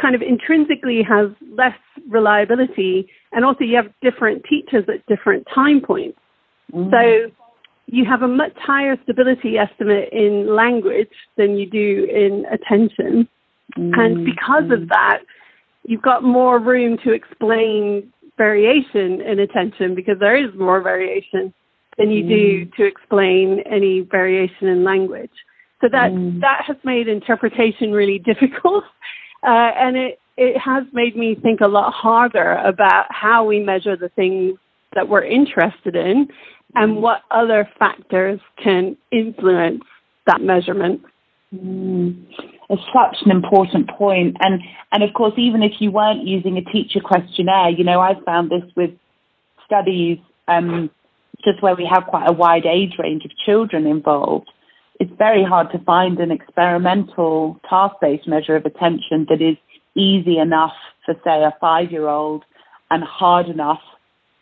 kind 0.00 0.14
of 0.14 0.22
intrinsically 0.22 1.02
has 1.02 1.30
less 1.56 1.76
reliability. 2.08 3.08
And 3.32 3.44
also 3.44 3.64
you 3.64 3.76
have 3.76 3.92
different 4.00 4.44
teachers 4.48 4.84
at 4.88 5.04
different 5.06 5.48
time 5.52 5.80
points. 5.80 6.18
Mm. 6.72 6.90
So 6.90 7.32
you 7.86 8.04
have 8.04 8.22
a 8.22 8.28
much 8.28 8.54
higher 8.56 8.96
stability 9.02 9.58
estimate 9.58 10.08
in 10.12 10.54
language 10.54 11.10
than 11.36 11.56
you 11.56 11.68
do 11.68 12.06
in 12.10 12.44
attention. 12.52 13.28
Mm. 13.78 13.98
And 13.98 14.24
because 14.24 14.70
of 14.70 14.88
that, 14.88 15.20
you've 15.84 16.02
got 16.02 16.22
more 16.22 16.58
room 16.58 16.98
to 17.04 17.12
explain 17.12 18.12
variation 18.36 19.20
in 19.20 19.38
attention 19.38 19.94
because 19.94 20.18
there 20.18 20.36
is 20.36 20.52
more 20.58 20.80
variation 20.80 21.52
than 21.98 22.10
you 22.10 22.24
mm. 22.24 22.28
do 22.28 22.64
to 22.76 22.84
explain 22.84 23.60
any 23.70 24.00
variation 24.00 24.68
in 24.68 24.82
language. 24.82 25.30
So 25.80 25.88
that 25.92 26.12
mm. 26.12 26.40
that 26.40 26.64
has 26.66 26.76
made 26.84 27.08
interpretation 27.08 27.92
really 27.92 28.18
difficult, 28.24 28.84
uh, 29.42 29.70
and 29.76 29.96
it 29.96 30.18
it 30.36 30.58
has 30.58 30.84
made 30.92 31.16
me 31.16 31.36
think 31.40 31.60
a 31.60 31.68
lot 31.68 31.92
harder 31.92 32.54
about 32.54 33.06
how 33.10 33.44
we 33.44 33.60
measure 33.60 33.96
the 33.96 34.08
things 34.08 34.58
that 34.94 35.08
we're 35.08 35.24
interested 35.24 35.96
in, 35.96 36.28
and 36.74 36.96
mm. 36.96 37.00
what 37.00 37.22
other 37.30 37.68
factors 37.78 38.40
can 38.62 38.96
influence 39.10 39.82
that 40.26 40.40
measurement. 40.40 41.02
Mm. 41.54 42.24
It's 42.70 42.82
such 42.92 43.18
an 43.24 43.30
important 43.30 43.90
point, 43.90 44.36
and 44.40 44.60
and 44.90 45.02
of 45.02 45.12
course, 45.14 45.34
even 45.36 45.62
if 45.62 45.72
you 45.80 45.90
weren't 45.90 46.26
using 46.26 46.56
a 46.56 46.64
teacher 46.64 47.00
questionnaire, 47.00 47.70
you 47.70 47.84
know, 47.84 48.00
I've 48.00 48.22
found 48.24 48.50
this 48.50 48.64
with 48.74 48.90
studies, 49.66 50.18
um, 50.48 50.90
just 51.44 51.62
where 51.62 51.74
we 51.74 51.86
have 51.86 52.04
quite 52.04 52.28
a 52.28 52.32
wide 52.32 52.64
age 52.64 52.94
range 52.98 53.24
of 53.24 53.30
children 53.44 53.86
involved. 53.86 54.50
It's 55.00 55.12
very 55.18 55.44
hard 55.44 55.72
to 55.72 55.78
find 55.80 56.18
an 56.20 56.30
experimental 56.30 57.60
task-based 57.68 58.26
measure 58.28 58.56
of 58.56 58.64
attention 58.64 59.26
that 59.28 59.42
is 59.42 59.56
easy 59.94 60.38
enough 60.38 60.72
for, 61.04 61.14
say, 61.24 61.42
a 61.42 61.52
five-year-old, 61.60 62.44
and 62.90 63.02
hard 63.04 63.48
enough 63.48 63.80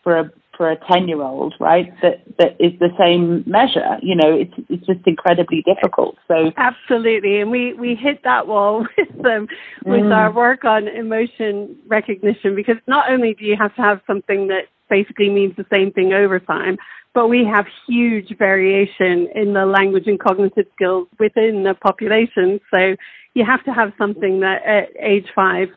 for 0.03 0.19
a 0.19 0.31
for 0.63 0.71
a 0.71 0.77
10 0.93 1.09
year 1.09 1.21
old, 1.21 1.55
right, 1.59 1.93
that, 2.03 2.23
that 2.39 2.55
is 2.61 2.71
the 2.79 2.91
same 2.97 3.43
measure. 3.51 3.99
You 4.01 4.15
know, 4.15 4.33
it's, 4.33 4.55
it's 4.69 4.87
just 4.87 5.01
incredibly 5.09 5.65
difficult. 5.67 6.15
So 6.29 6.53
Absolutely. 6.57 7.41
And 7.41 7.51
we, 7.51 7.73
we 7.73 7.97
hit 7.97 8.23
that 8.23 8.47
wall 8.47 8.87
with 8.97 9.23
them, 9.25 9.49
with 9.85 10.03
mm. 10.03 10.15
our 10.15 10.33
work 10.33 10.65
on 10.65 10.87
emotion 10.87 11.75
recognition, 11.89 12.55
because 12.55 12.77
not 12.87 13.11
only 13.11 13.35
do 13.35 13.45
you 13.45 13.57
have 13.59 13.75
to 13.75 13.83
have 13.83 14.03
something 14.07 14.47
that 14.49 14.67
basically 14.89 15.31
means 15.31 15.57
the 15.57 15.67
same 15.73 15.91
thing 15.91 16.13
over 16.13 16.39
time, 16.39 16.77
but 17.13 17.27
we 17.27 17.45
have 17.45 17.67
huge 17.89 18.33
variation 18.39 19.27
in 19.35 19.55
the 19.55 19.67
language 19.67 20.05
and 20.07 20.21
cognitive 20.21 20.67
skills 20.77 21.09
within 21.19 21.65
the 21.65 21.75
population. 21.75 22.61
So 22.73 22.95
you 23.35 23.45
have 23.45 23.65
to 23.65 23.73
have 23.73 23.95
something 23.99 24.39
that 24.41 24.63
at 24.65 24.91
age 25.01 25.27
five, 25.35 25.71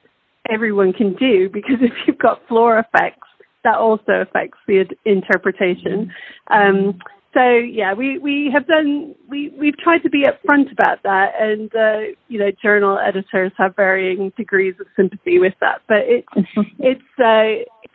everyone 0.47 0.93
can 0.93 1.15
do 1.15 1.49
because 1.49 1.77
if 1.81 1.93
you've 2.05 2.19
got 2.19 2.47
floor 2.47 2.77
effects 2.77 3.25
that 3.65 3.75
also 3.75 4.21
affects 4.21 4.59
the 4.67 4.85
interpretation. 5.03 6.13
Um, 6.49 6.99
so 7.33 7.49
yeah, 7.49 7.93
we, 7.93 8.17
we 8.17 8.49
have 8.53 8.65
done 8.65 9.13
we 9.27 9.49
we've 9.59 9.77
tried 9.77 10.03
to 10.03 10.09
be 10.09 10.23
upfront 10.23 10.71
about 10.71 11.03
that, 11.03 11.33
and 11.37 11.75
uh, 11.75 12.15
you 12.29 12.39
know, 12.39 12.51
journal 12.63 12.97
editors 12.97 13.51
have 13.57 13.75
varying 13.75 14.31
degrees 14.37 14.75
of 14.79 14.87
sympathy 14.95 15.37
with 15.37 15.53
that, 15.59 15.81
but 15.87 16.03
it's 16.05 16.27
it's 16.79 17.19
uh, 17.19 17.89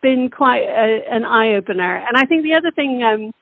been 0.00 0.30
quite 0.30 0.62
a, 0.62 1.02
an 1.10 1.24
eye 1.24 1.54
opener. 1.54 1.96
And 1.96 2.16
I 2.16 2.24
think 2.24 2.44
the 2.44 2.54
other 2.54 2.70
thing 2.70 3.02
um, 3.02 3.32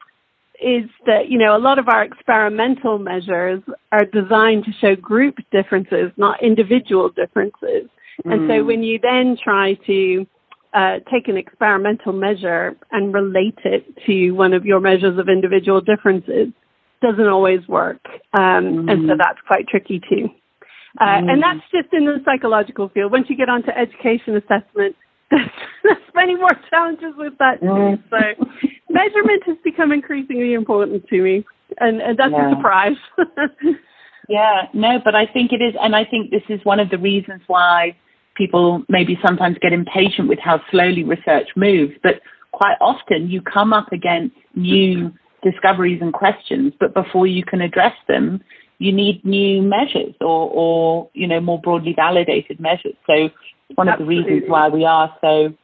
is 0.58 0.88
that 1.04 1.28
you 1.28 1.38
know 1.38 1.54
a 1.54 1.60
lot 1.60 1.78
of 1.78 1.86
our 1.88 2.02
experimental 2.02 2.98
measures 2.98 3.60
are 3.90 4.06
designed 4.06 4.64
to 4.64 4.72
show 4.80 4.96
group 4.96 5.36
differences, 5.50 6.12
not 6.16 6.42
individual 6.42 7.10
differences. 7.10 7.90
Mm. 8.24 8.32
And 8.32 8.48
so 8.48 8.54
mm. 8.54 8.66
when 8.66 8.82
you 8.82 8.98
then 9.02 9.36
try 9.42 9.74
to 9.86 10.26
uh, 10.75 10.99
take 11.11 11.29
an 11.29 11.37
experimental 11.37 12.12
measure 12.12 12.76
and 12.91 13.12
relate 13.12 13.59
it 13.64 13.85
to 14.07 14.31
one 14.33 14.52
of 14.52 14.64
your 14.64 14.81
measures 14.81 15.19
of 15.19 15.29
individual 15.29 15.81
differences 15.81 16.49
doesn't 17.02 17.26
always 17.26 17.67
work. 17.69 18.00
Um, 18.33 18.87
mm. 18.87 18.93
And 18.93 19.09
so 19.09 19.14
mm. 19.14 19.19
that's 19.19 19.41
quite 19.47 19.69
tricky 19.69 20.00
too. 20.00 20.29
Uh, 21.00 21.05
mm. 21.05 21.31
And 21.31 21.43
that's 21.43 21.61
just 21.73 21.93
in 21.93 22.07
the 22.07 22.21
psychological 22.25 22.88
field. 22.88 23.12
Once 23.12 23.26
you 23.29 23.37
get 23.37 23.49
onto 23.49 23.71
education 23.71 24.37
assessment, 24.37 24.97
there's, 25.31 25.50
there's 25.83 25.99
many 26.14 26.37
more 26.37 26.52
challenges 26.71 27.14
with 27.17 27.35
that 27.38 27.61
too. 27.61 27.67
Mm. 27.67 28.02
So 28.11 28.47
measurement 28.88 29.43
has 29.47 29.57
become 29.64 29.93
increasingly 29.93 30.55
important 30.55 31.07
to 31.09 31.23
me. 31.23 31.45
And, 31.81 32.00
and 32.00 32.19
that's 32.19 32.33
yeah. 32.33 32.52
a 32.52 32.55
surprise. 32.55 32.97
yeah, 34.29 34.62
no, 34.73 34.99
but 35.05 35.14
I 35.14 35.26
think 35.26 35.52
it 35.52 35.62
is. 35.62 35.75
And 35.81 35.97
I 35.97 36.05
think 36.05 36.31
this 36.31 36.43
is 36.49 36.64
one 36.64 36.81
of 36.81 36.91
the 36.91 36.99
reasons 36.99 37.41
why 37.47 37.97
people 38.34 38.82
maybe 38.88 39.18
sometimes 39.24 39.56
get 39.60 39.72
impatient 39.72 40.28
with 40.28 40.38
how 40.38 40.60
slowly 40.70 41.04
research 41.04 41.48
moves, 41.56 41.92
but 42.02 42.20
quite 42.52 42.76
often 42.80 43.28
you 43.30 43.40
come 43.40 43.72
up 43.72 43.92
against 43.92 44.36
new 44.54 45.12
discoveries 45.42 46.00
and 46.00 46.12
questions, 46.12 46.72
but 46.78 46.94
before 46.94 47.26
you 47.26 47.44
can 47.44 47.60
address 47.60 47.94
them, 48.08 48.42
you 48.78 48.92
need 48.92 49.24
new 49.24 49.62
measures 49.62 50.14
or, 50.20 50.50
or 50.50 51.10
you 51.14 51.26
know, 51.26 51.40
more 51.40 51.60
broadly 51.60 51.92
validated 51.94 52.60
measures. 52.60 52.94
So 53.06 53.14
it's 53.14 53.76
one 53.76 53.88
Absolutely. 53.88 54.18
of 54.18 54.24
the 54.24 54.30
reasons 54.32 54.50
why 54.50 54.68
we 54.68 54.84
are 54.84 55.14
so 55.20 55.54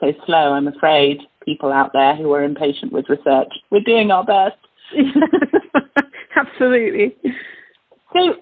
so 0.00 0.12
slow, 0.26 0.52
I'm 0.52 0.68
afraid, 0.68 1.20
people 1.44 1.72
out 1.72 1.90
there 1.94 2.14
who 2.14 2.32
are 2.32 2.44
impatient 2.44 2.92
with 2.92 3.08
research. 3.08 3.48
We're 3.70 3.80
doing 3.80 4.10
our 4.10 4.24
best. 4.24 4.58
Absolutely. 6.36 7.16
So 8.12 8.34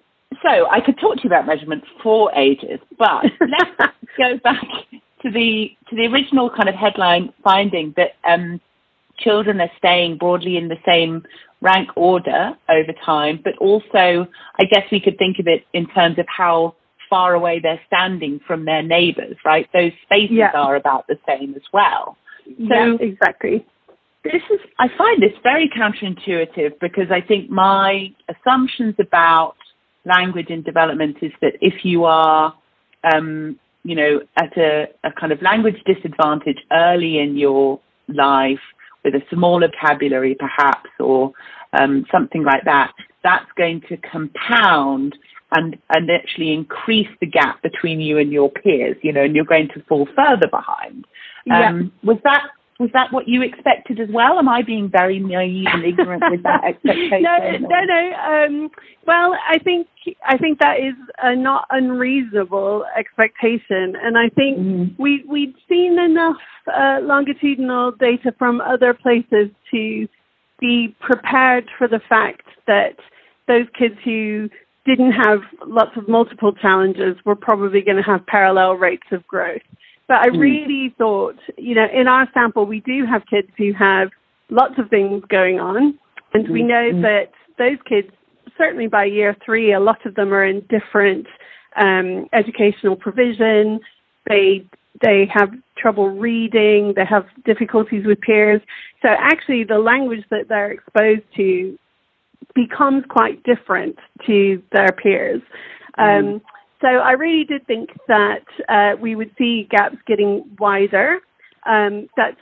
so 0.45 0.67
I 0.71 0.81
could 0.81 0.99
talk 0.99 1.17
to 1.17 1.23
you 1.25 1.29
about 1.31 1.47
measurement 1.47 1.85
for 2.03 2.33
ages, 2.35 2.81
but 2.99 3.25
let's 3.41 3.95
go 4.19 4.39
back 4.43 4.63
to 5.23 5.31
the 5.31 5.71
to 5.89 5.97
the 5.97 6.07
original 6.07 6.51
kind 6.51 6.69
of 6.69 6.75
headline 6.75 7.33
finding 7.43 7.95
that 7.97 8.13
um, 8.29 8.61
children 9.19 9.61
are 9.61 9.71
staying 9.79 10.19
broadly 10.19 10.57
in 10.57 10.69
the 10.69 10.77
same 10.87 11.25
rank 11.61 11.89
order 11.97 12.53
over 12.69 12.93
time, 13.05 13.41
but 13.43 13.57
also 13.59 14.27
I 14.59 14.65
guess 14.71 14.85
we 14.93 15.01
could 15.01 15.17
think 15.19 15.39
of 15.39 15.47
it 15.47 15.65
in 15.73 15.87
terms 15.89 16.19
of 16.19 16.27
how 16.29 16.77
far 17.09 17.35
away 17.35 17.61
they're 17.61 17.81
standing 17.87 18.41
from 18.47 18.65
their 18.65 18.83
neighbours, 18.83 19.37
right? 19.45 19.69
Those 19.73 19.93
spaces 20.05 20.37
yeah. 20.37 20.51
are 20.55 20.77
about 20.77 21.07
the 21.07 21.17
same 21.27 21.55
as 21.55 21.63
well. 21.73 22.17
So 22.47 22.53
yeah, 22.75 22.97
exactly. 23.01 23.65
This 24.25 24.43
is 24.51 24.61
I 24.79 24.89
find 24.97 25.23
this 25.23 25.33
very 25.43 25.71
counterintuitive 25.71 26.79
because 26.81 27.11
I 27.11 27.21
think 27.21 27.51
my 27.51 28.13
assumptions 28.29 28.95
about 28.99 29.57
language 30.05 30.49
in 30.49 30.63
development 30.63 31.17
is 31.23 31.33
that 31.41 31.55
if 31.61 31.85
you 31.85 32.05
are, 32.05 32.55
um, 33.13 33.59
you 33.85 33.95
know, 33.95 34.21
at 34.37 34.57
a, 34.57 34.87
a 35.05 35.13
kind 35.13 35.33
of 35.33 35.41
language 35.43 35.77
disadvantage 35.87 36.59
early 36.73 37.19
in 37.19 37.37
your 37.37 37.81
life 38.09 38.61
with 39.05 39.15
a 39.15 39.23
small 39.33 39.61
vocabulary 39.61 40.35
perhaps 40.39 40.91
or 40.99 41.33
um, 41.79 42.07
something 42.11 42.45
like 42.45 42.65
that, 42.65 42.93
that's 43.23 43.51
going 43.57 43.83
to 43.89 43.97
compound 43.97 45.17
and, 45.55 45.77
and 45.91 46.11
actually 46.11 46.53
increase 46.53 47.09
the 47.21 47.27
gap 47.27 47.63
between 47.63 48.01
you 48.01 48.19
and 48.19 48.33
your 48.33 48.51
peers, 48.51 48.97
you 49.03 49.13
know, 49.13 49.23
and 49.23 49.37
you're 49.37 49.45
going 49.45 49.69
to 49.75 49.83
fall 49.85 50.09
further 50.17 50.49
behind. 50.51 51.05
Um, 51.51 51.93
yeah. 52.03 52.11
Was 52.11 52.19
that 52.25 52.49
was 52.81 52.91
that 52.93 53.13
what 53.13 53.29
you 53.29 53.43
expected 53.43 54.01
as 54.01 54.09
well? 54.13 54.39
Am 54.39 54.49
I 54.49 54.63
being 54.63 54.89
very 54.89 55.21
naive 55.21 55.67
and 55.73 55.85
ignorant 55.85 56.25
with 56.29 56.43
that 56.43 56.65
expectation? 56.69 57.23
no, 57.23 57.39
no, 57.61 57.85
no. 57.85 58.13
Um, 58.15 58.71
well, 59.07 59.35
I 59.49 59.59
think 59.59 59.87
I 60.27 60.37
think 60.37 60.59
that 60.59 60.79
is 60.79 60.95
a 61.23 61.37
not 61.37 61.67
unreasonable 61.71 62.85
expectation, 62.97 63.95
and 64.03 64.19
I 64.19 64.29
think 64.29 64.59
mm. 64.59 64.99
we 64.99 65.25
we'd 65.29 65.55
seen 65.69 65.99
enough 65.99 66.37
uh, 66.67 66.99
longitudinal 67.03 67.93
data 67.93 68.35
from 68.39 68.61
other 68.61 68.93
places 68.95 69.51
to 69.71 70.09
be 70.61 70.95
prepared 71.01 71.69
for 71.79 71.87
the 71.87 72.01
fact 72.09 72.43
that 72.67 72.97
those 73.47 73.67
kids 73.79 73.97
who 74.05 74.49
didn't 74.87 75.13
have 75.13 75.41
lots 75.67 75.97
of 75.97 76.09
multiple 76.09 76.53
challenges 76.53 77.17
were 77.25 77.37
probably 77.37 77.81
going 77.81 77.97
to 77.97 78.03
have 78.03 78.27
parallel 78.27 78.75
rates 78.75 79.07
of 79.13 79.27
growth. 79.27 79.63
But 80.07 80.19
I 80.19 80.31
hmm. 80.31 80.39
really 80.39 80.95
thought, 80.99 81.37
you 81.57 81.75
know, 81.75 81.87
in 81.93 82.09
our 82.09 82.29
sample, 82.35 82.67
we 82.67 82.81
do 82.81 83.07
have 83.07 83.23
kids 83.27 83.49
who 83.57 83.73
have 83.73 84.11
lots 84.51 84.75
of 84.79 84.91
things 84.91 85.23
going 85.29 85.61
on. 85.61 85.99
And 86.33 86.49
we 86.49 86.63
know 86.63 86.91
mm-hmm. 86.91 87.03
that 87.03 87.31
those 87.59 87.79
kids, 87.89 88.09
certainly 88.59 88.89
by 88.89 89.05
year 89.05 89.37
three, 89.45 89.73
a 89.73 89.81
lot 89.81 90.05
of 90.05 90.15
them 90.17 90.33
are 90.35 90.45
in 90.45 90.67
different 90.69 91.27
um, 91.77 92.27
educational 92.33 92.97
provision. 92.97 93.81
They 94.29 94.67
they 95.03 95.29
have 95.33 95.51
trouble 95.77 96.09
reading. 96.09 96.93
They 96.95 97.05
have 97.05 97.27
difficulties 97.45 98.07
with 98.07 98.21
peers. 98.21 98.61
So 99.03 99.09
actually, 99.09 99.65
the 99.65 99.79
language 99.79 100.25
that 100.31 100.49
they're 100.49 100.71
exposed 100.71 101.23
to 101.37 101.79
becomes 102.55 103.05
quite 103.09 103.43
different 103.43 103.99
to 104.27 104.63
their 104.73 104.91
peers. 104.91 105.43
Um, 105.99 106.41
so 106.85 106.99
I 106.99 107.13
really 107.13 107.45
did 107.45 107.67
think 107.67 107.89
that 108.09 108.45
uh, 108.69 109.01
we 109.01 109.17
would 109.17 109.31
see 109.39 109.67
gaps 109.71 109.97
getting 110.07 110.45
wider. 110.59 111.21
Um, 111.65 112.09
that's 112.15 112.37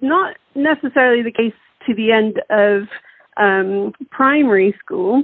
not 0.00 0.36
necessarily 0.56 1.22
the 1.22 1.30
case 1.30 1.54
to 1.86 1.94
the 1.94 2.10
end 2.10 2.42
of 2.50 2.88
um, 3.36 3.92
primary 4.10 4.74
school, 4.84 5.22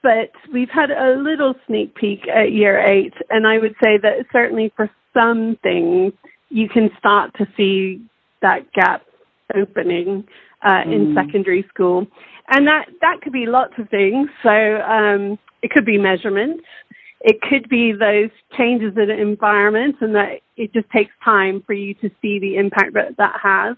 but 0.00 0.30
we've 0.52 0.70
had 0.70 0.92
a 0.92 1.16
little 1.16 1.54
sneak 1.66 1.96
peek 1.96 2.28
at 2.28 2.52
year 2.52 2.78
eight, 2.86 3.14
and 3.30 3.48
I 3.48 3.58
would 3.58 3.74
say 3.82 3.98
that 3.98 4.26
certainly 4.32 4.72
for 4.76 4.88
some 5.12 5.58
things, 5.64 6.12
you 6.50 6.68
can 6.68 6.90
start 6.96 7.34
to 7.38 7.48
see 7.56 8.00
that 8.42 8.72
gap 8.74 9.02
opening 9.56 10.24
uh, 10.62 10.84
mm. 10.84 10.94
in 10.94 11.14
secondary 11.16 11.64
school. 11.68 12.06
And 12.48 12.68
that, 12.68 12.86
that 13.00 13.22
could 13.22 13.32
be 13.32 13.46
lots 13.46 13.72
of 13.78 13.88
things. 13.88 14.28
So 14.42 14.50
um, 14.50 15.36
it 15.62 15.70
could 15.70 15.84
be 15.84 15.98
measurements. 15.98 16.62
It 17.24 17.40
could 17.40 17.70
be 17.70 17.92
those 17.92 18.28
changes 18.56 18.92
in 18.98 19.08
the 19.08 19.18
environment 19.18 19.96
and 20.02 20.14
that 20.14 20.40
it 20.58 20.74
just 20.74 20.88
takes 20.90 21.10
time 21.24 21.62
for 21.66 21.72
you 21.72 21.94
to 21.94 22.10
see 22.20 22.38
the 22.38 22.56
impact 22.56 22.92
that 22.94 23.16
that 23.16 23.40
has. 23.42 23.76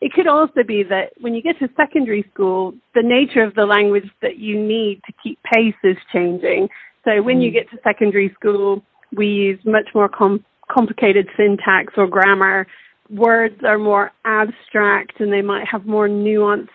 It 0.00 0.12
could 0.12 0.28
also 0.28 0.62
be 0.62 0.84
that 0.84 1.12
when 1.20 1.34
you 1.34 1.42
get 1.42 1.58
to 1.58 1.68
secondary 1.76 2.24
school, 2.32 2.72
the 2.94 3.02
nature 3.02 3.42
of 3.42 3.56
the 3.56 3.66
language 3.66 4.08
that 4.22 4.38
you 4.38 4.60
need 4.60 5.02
to 5.06 5.12
keep 5.20 5.40
pace 5.42 5.74
is 5.82 5.96
changing. 6.12 6.68
So 7.04 7.20
when 7.20 7.40
you 7.40 7.50
mm. 7.50 7.54
get 7.54 7.70
to 7.70 7.78
secondary 7.82 8.32
school, 8.38 8.84
we 9.12 9.26
use 9.26 9.58
much 9.64 9.88
more 9.92 10.08
com- 10.08 10.44
complicated 10.70 11.28
syntax 11.36 11.94
or 11.96 12.06
grammar. 12.06 12.68
Words 13.10 13.60
are 13.64 13.78
more 13.78 14.12
abstract 14.24 15.20
and 15.20 15.32
they 15.32 15.42
might 15.42 15.66
have 15.66 15.84
more 15.84 16.08
nuanced 16.08 16.68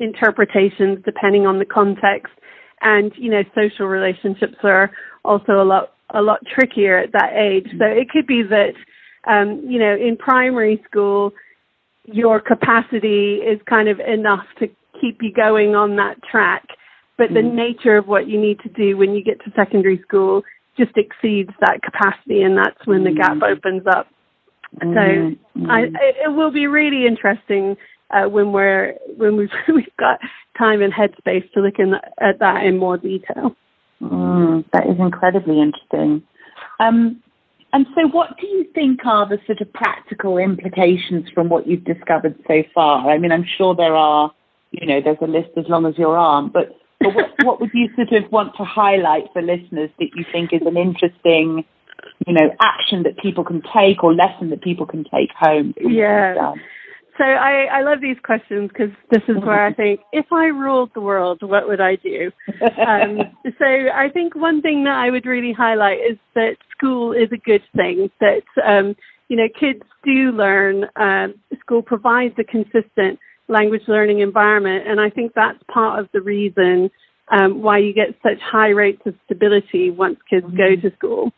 interpretations 0.00 0.98
depending 1.04 1.46
on 1.46 1.60
the 1.60 1.64
context. 1.64 2.32
And, 2.80 3.12
you 3.16 3.30
know, 3.30 3.44
social 3.54 3.86
relationships 3.86 4.56
are 4.64 4.90
also 5.24 5.60
a 5.60 5.64
lot, 5.64 5.92
a 6.12 6.22
lot 6.22 6.40
trickier 6.46 6.98
at 6.98 7.12
that 7.12 7.32
age. 7.34 7.66
So 7.78 7.84
it 7.84 8.08
could 8.10 8.26
be 8.26 8.42
that, 8.42 8.72
um, 9.26 9.62
you 9.66 9.78
know, 9.78 9.94
in 9.94 10.16
primary 10.16 10.82
school, 10.88 11.32
your 12.04 12.40
capacity 12.40 13.36
is 13.36 13.60
kind 13.68 13.88
of 13.88 14.00
enough 14.00 14.46
to 14.58 14.68
keep 15.00 15.18
you 15.22 15.32
going 15.32 15.74
on 15.74 15.96
that 15.96 16.22
track. 16.22 16.66
But 17.16 17.28
the 17.30 17.40
mm. 17.40 17.54
nature 17.54 17.96
of 17.96 18.06
what 18.06 18.28
you 18.28 18.40
need 18.40 18.60
to 18.60 18.68
do 18.70 18.96
when 18.96 19.14
you 19.14 19.22
get 19.22 19.44
to 19.44 19.52
secondary 19.54 20.00
school 20.02 20.42
just 20.78 20.92
exceeds 20.96 21.50
that 21.60 21.82
capacity, 21.82 22.42
and 22.42 22.56
that's 22.56 22.86
when 22.86 23.04
the 23.04 23.12
gap 23.12 23.36
mm. 23.36 23.42
opens 23.42 23.82
up. 23.86 24.06
So. 24.80 25.34
I, 25.68 25.86
it 26.24 26.32
will 26.32 26.52
be 26.52 26.66
really 26.66 27.06
interesting 27.06 27.76
uh, 28.10 28.28
when 28.28 28.52
we're 28.52 28.94
when 29.16 29.36
we've 29.36 29.50
we've 29.74 29.96
got 29.98 30.18
time 30.58 30.82
and 30.82 30.92
headspace 30.92 31.50
to 31.52 31.60
look 31.60 31.78
in, 31.78 31.94
at 32.20 32.38
that 32.40 32.64
in 32.64 32.78
more 32.78 32.96
detail. 32.96 33.56
Mm, 34.02 34.64
that 34.72 34.86
is 34.86 34.98
incredibly 34.98 35.60
interesting. 35.60 36.22
Um, 36.78 37.22
and 37.72 37.86
so, 37.94 38.08
what 38.08 38.36
do 38.40 38.46
you 38.46 38.64
think 38.74 39.00
are 39.04 39.28
the 39.28 39.38
sort 39.46 39.60
of 39.60 39.72
practical 39.72 40.38
implications 40.38 41.28
from 41.32 41.48
what 41.48 41.66
you've 41.66 41.84
discovered 41.84 42.34
so 42.48 42.62
far? 42.74 43.10
I 43.10 43.18
mean, 43.18 43.30
I'm 43.30 43.46
sure 43.58 43.74
there 43.74 43.94
are, 43.94 44.32
you 44.72 44.86
know, 44.86 45.00
there's 45.00 45.18
a 45.20 45.26
list 45.26 45.50
as 45.56 45.66
long 45.68 45.86
as 45.86 45.96
your 45.96 46.16
arm, 46.16 46.50
but, 46.52 46.76
but 46.98 47.14
what, 47.14 47.30
what 47.44 47.60
would 47.60 47.70
you 47.72 47.88
sort 47.94 48.12
of 48.12 48.30
want 48.32 48.56
to 48.56 48.64
highlight 48.64 49.24
for 49.32 49.42
listeners 49.42 49.90
that 49.98 50.08
you 50.16 50.24
think 50.32 50.52
is 50.52 50.62
an 50.66 50.76
interesting, 50.76 51.64
you 52.26 52.32
know, 52.32 52.50
action 52.60 53.04
that 53.04 53.18
people 53.18 53.44
can 53.44 53.62
take 53.76 54.02
or 54.02 54.14
lesson 54.14 54.50
that 54.50 54.62
people 54.62 54.86
can 54.86 55.04
take 55.04 55.30
home? 55.38 55.72
Yeah. 55.80 56.54
So 57.18 57.24
I, 57.24 57.66
I 57.72 57.82
love 57.82 58.00
these 58.00 58.16
questions 58.24 58.68
because 58.68 58.94
this 59.10 59.22
is 59.28 59.36
where 59.42 59.66
I 59.66 59.72
think 59.74 60.00
if 60.12 60.26
I 60.32 60.46
ruled 60.46 60.90
the 60.94 61.00
world, 61.00 61.42
what 61.42 61.68
would 61.68 61.80
I 61.80 61.96
do? 61.96 62.30
Um, 62.86 63.18
so 63.58 63.66
I 63.66 64.08
think 64.12 64.34
one 64.34 64.62
thing 64.62 64.84
that 64.84 64.96
I 64.96 65.10
would 65.10 65.26
really 65.26 65.52
highlight 65.52 65.98
is 65.98 66.18
that 66.34 66.56
school 66.76 67.12
is 67.12 67.28
a 67.32 67.36
good 67.36 67.62
thing. 67.76 68.10
That 68.20 68.42
um, 68.64 68.96
you 69.28 69.36
know 69.36 69.48
kids 69.58 69.82
do 70.04 70.32
learn. 70.32 70.86
Um, 70.96 71.34
school 71.60 71.82
provides 71.82 72.34
a 72.38 72.44
consistent 72.44 73.18
language 73.48 73.82
learning 73.88 74.20
environment, 74.20 74.86
and 74.86 75.00
I 75.00 75.10
think 75.10 75.32
that's 75.34 75.58
part 75.72 75.98
of 75.98 76.08
the 76.12 76.20
reason 76.20 76.90
um, 77.30 77.62
why 77.62 77.78
you 77.78 77.92
get 77.92 78.14
such 78.22 78.40
high 78.40 78.70
rates 78.70 79.02
of 79.06 79.14
stability 79.24 79.90
once 79.90 80.18
kids 80.28 80.46
mm-hmm. 80.46 80.56
go 80.56 80.76
to 80.76 80.96
school. 80.96 81.32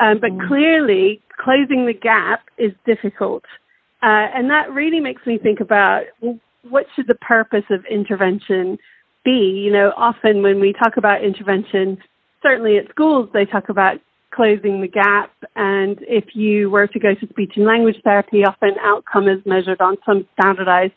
Um, 0.00 0.18
but 0.20 0.30
mm-hmm. 0.30 0.48
clearly, 0.48 1.22
closing 1.42 1.86
the 1.86 1.94
gap 1.94 2.42
is 2.56 2.72
difficult. 2.86 3.44
Uh, 4.02 4.30
and 4.34 4.50
that 4.50 4.70
really 4.72 5.00
makes 5.00 5.26
me 5.26 5.38
think 5.38 5.60
about 5.60 6.04
well, 6.20 6.38
what 6.68 6.86
should 6.94 7.06
the 7.08 7.16
purpose 7.16 7.64
of 7.70 7.84
intervention 7.86 8.78
be? 9.24 9.62
You 9.64 9.72
know, 9.72 9.92
often 9.96 10.42
when 10.42 10.60
we 10.60 10.72
talk 10.72 10.96
about 10.96 11.24
intervention, 11.24 11.98
certainly 12.42 12.78
at 12.78 12.88
schools, 12.90 13.28
they 13.32 13.44
talk 13.44 13.68
about 13.68 13.98
closing 14.30 14.80
the 14.80 14.88
gap. 14.88 15.32
And 15.56 15.98
if 16.02 16.34
you 16.34 16.70
were 16.70 16.86
to 16.86 16.98
go 16.98 17.14
to 17.14 17.28
speech 17.28 17.52
and 17.56 17.64
language 17.64 17.96
therapy, 18.04 18.44
often 18.44 18.76
outcome 18.80 19.28
is 19.28 19.44
measured 19.44 19.80
on 19.80 19.96
some 20.06 20.26
standardized 20.38 20.92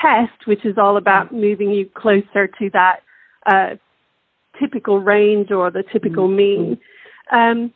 test, 0.00 0.46
which 0.46 0.64
is 0.64 0.78
all 0.78 0.96
about 0.96 1.32
moving 1.32 1.70
you 1.70 1.88
closer 1.94 2.46
to 2.46 2.70
that 2.72 3.00
uh, 3.46 3.76
typical 4.58 4.98
range 4.98 5.50
or 5.50 5.70
the 5.70 5.82
typical 5.92 6.28
mm-hmm. 6.28 6.36
mean. 6.36 6.78
Um, 7.32 7.72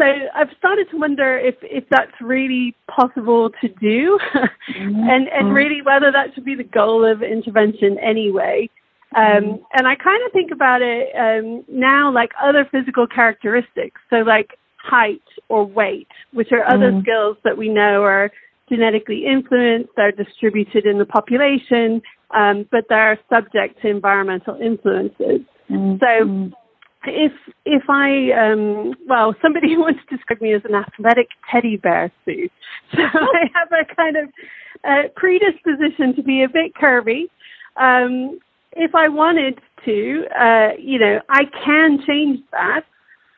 so 0.00 0.06
I've 0.34 0.48
started 0.58 0.88
to 0.92 0.96
wonder 0.96 1.38
if, 1.38 1.56
if 1.60 1.84
that's 1.90 2.12
really 2.22 2.74
possible 2.88 3.50
to 3.60 3.68
do 3.68 4.18
mm-hmm. 4.34 4.78
and, 4.78 5.28
and 5.28 5.28
mm-hmm. 5.28 5.52
really 5.52 5.82
whether 5.82 6.10
that 6.10 6.34
should 6.34 6.44
be 6.44 6.54
the 6.54 6.64
goal 6.64 7.04
of 7.04 7.22
intervention 7.22 7.98
anyway. 7.98 8.70
Um, 9.14 9.22
mm-hmm. 9.24 9.62
and 9.74 9.86
I 9.86 9.96
kind 9.96 10.22
of 10.24 10.32
think 10.32 10.52
about 10.52 10.80
it 10.80 11.08
um, 11.14 11.64
now 11.68 12.10
like 12.12 12.30
other 12.42 12.66
physical 12.70 13.06
characteristics. 13.06 14.00
So 14.08 14.16
like 14.18 14.56
height 14.82 15.20
or 15.50 15.66
weight, 15.66 16.08
which 16.32 16.48
are 16.52 16.64
other 16.64 16.92
mm. 16.92 17.02
skills 17.02 17.36
that 17.44 17.58
we 17.58 17.68
know 17.68 18.02
are 18.02 18.30
genetically 18.70 19.26
influenced, 19.26 19.90
they're 19.96 20.12
distributed 20.12 20.86
in 20.86 20.98
the 20.98 21.04
population, 21.04 22.00
um, 22.34 22.66
but 22.70 22.84
they're 22.88 23.18
subject 23.28 23.82
to 23.82 23.88
environmental 23.88 24.56
influences. 24.60 25.40
Mm. 25.68 25.98
So 26.00 26.56
if 27.06 27.32
if 27.64 27.82
I 27.88 28.30
um 28.32 28.94
well 29.08 29.34
somebody 29.42 29.76
wants 29.76 30.00
to 30.08 30.16
describe 30.16 30.40
me 30.40 30.54
as 30.54 30.62
an 30.64 30.74
athletic 30.74 31.28
teddy 31.50 31.76
bear 31.76 32.10
suit, 32.24 32.52
so 32.94 33.02
I 33.02 33.50
have 33.54 33.68
a 33.72 33.94
kind 33.94 34.16
of 34.16 34.28
uh, 34.84 35.08
predisposition 35.16 36.14
to 36.16 36.22
be 36.22 36.42
a 36.42 36.48
bit 36.48 36.74
curvy. 36.74 37.24
Um, 37.76 38.40
if 38.72 38.94
I 38.94 39.08
wanted 39.08 39.58
to, 39.84 40.24
uh, 40.38 40.68
you 40.78 40.98
know, 40.98 41.20
I 41.28 41.44
can 41.64 41.98
change 42.06 42.40
that 42.52 42.82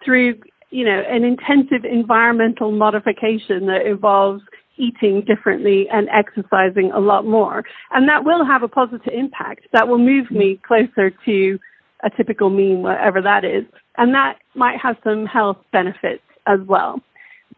through 0.04 0.38
you 0.70 0.84
know 0.84 1.02
an 1.08 1.24
intensive 1.24 1.84
environmental 1.84 2.72
modification 2.72 3.66
that 3.66 3.86
involves 3.86 4.42
eating 4.78 5.22
differently 5.26 5.86
and 5.92 6.08
exercising 6.08 6.90
a 6.92 6.98
lot 6.98 7.26
more, 7.26 7.62
and 7.92 8.08
that 8.08 8.24
will 8.24 8.44
have 8.44 8.62
a 8.62 8.68
positive 8.68 9.12
impact. 9.12 9.66
That 9.72 9.86
will 9.86 9.98
move 9.98 10.30
me 10.30 10.60
closer 10.66 11.10
to 11.26 11.58
a 12.02 12.10
typical 12.10 12.50
mean, 12.50 12.82
whatever 12.82 13.22
that 13.22 13.44
is. 13.44 13.64
And 13.96 14.14
that 14.14 14.38
might 14.54 14.78
have 14.80 14.96
some 15.04 15.26
health 15.26 15.58
benefits 15.72 16.22
as 16.46 16.60
well. 16.66 17.00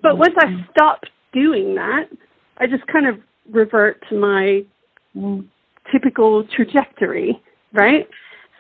But 0.03 0.19
once 0.19 0.35
I 0.39 0.47
mm-hmm. 0.47 0.63
stop 0.71 1.01
doing 1.33 1.75
that, 1.77 2.09
I 2.59 2.67
just 2.67 2.87
kind 2.87 3.07
of 3.07 3.19
revert 3.51 4.03
to 4.09 4.19
my 4.19 4.65
typical 5.91 6.45
trajectory, 6.55 7.41
right? 7.73 8.09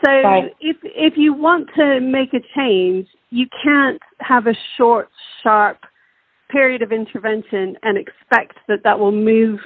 So 0.04 0.10
right. 0.10 0.54
if 0.60 0.76
if 0.82 1.14
you 1.16 1.32
want 1.32 1.70
to 1.76 2.00
make 2.00 2.34
a 2.34 2.40
change, 2.56 3.06
you 3.30 3.46
can't 3.62 4.00
have 4.20 4.46
a 4.46 4.54
short, 4.76 5.08
sharp 5.42 5.78
period 6.50 6.82
of 6.82 6.92
intervention 6.92 7.76
and 7.82 7.96
expect 7.96 8.58
that 8.68 8.82
that 8.84 8.98
will 8.98 9.12
move 9.12 9.60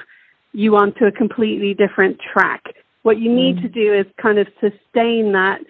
you 0.52 0.76
onto 0.76 1.04
a 1.04 1.12
completely 1.12 1.74
different 1.74 2.18
track. 2.32 2.62
What 3.02 3.18
you 3.18 3.32
need 3.32 3.56
mm. 3.56 3.62
to 3.62 3.68
do 3.68 3.94
is 3.94 4.06
kind 4.20 4.38
of 4.38 4.46
sustain 4.60 5.32
that 5.32 5.60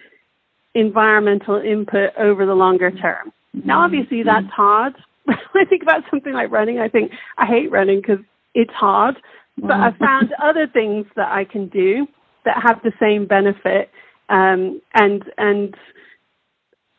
environmental 0.75 1.57
input 1.57 2.11
over 2.17 2.45
the 2.45 2.53
longer 2.53 2.91
term. 2.91 3.31
Now, 3.53 3.61
mm-hmm. 3.61 3.71
obviously, 3.71 4.17
mm-hmm. 4.19 4.27
that's 4.45 4.53
hard. 4.53 4.93
when 5.25 5.37
I 5.55 5.65
think 5.69 5.83
about 5.83 6.03
something 6.09 6.33
like 6.33 6.51
running, 6.51 6.79
I 6.79 6.87
think 6.87 7.11
I 7.37 7.45
hate 7.45 7.71
running 7.71 8.01
because 8.01 8.23
it's 8.53 8.73
hard. 8.73 9.15
But 9.57 9.71
mm-hmm. 9.71 9.83
I've 9.83 9.97
found 9.97 10.33
other 10.43 10.67
things 10.67 11.05
that 11.15 11.31
I 11.31 11.43
can 11.43 11.67
do 11.67 12.07
that 12.45 12.61
have 12.63 12.81
the 12.83 12.93
same 12.99 13.27
benefit 13.27 13.91
um, 14.29 14.81
and 14.93 15.23
and 15.37 15.75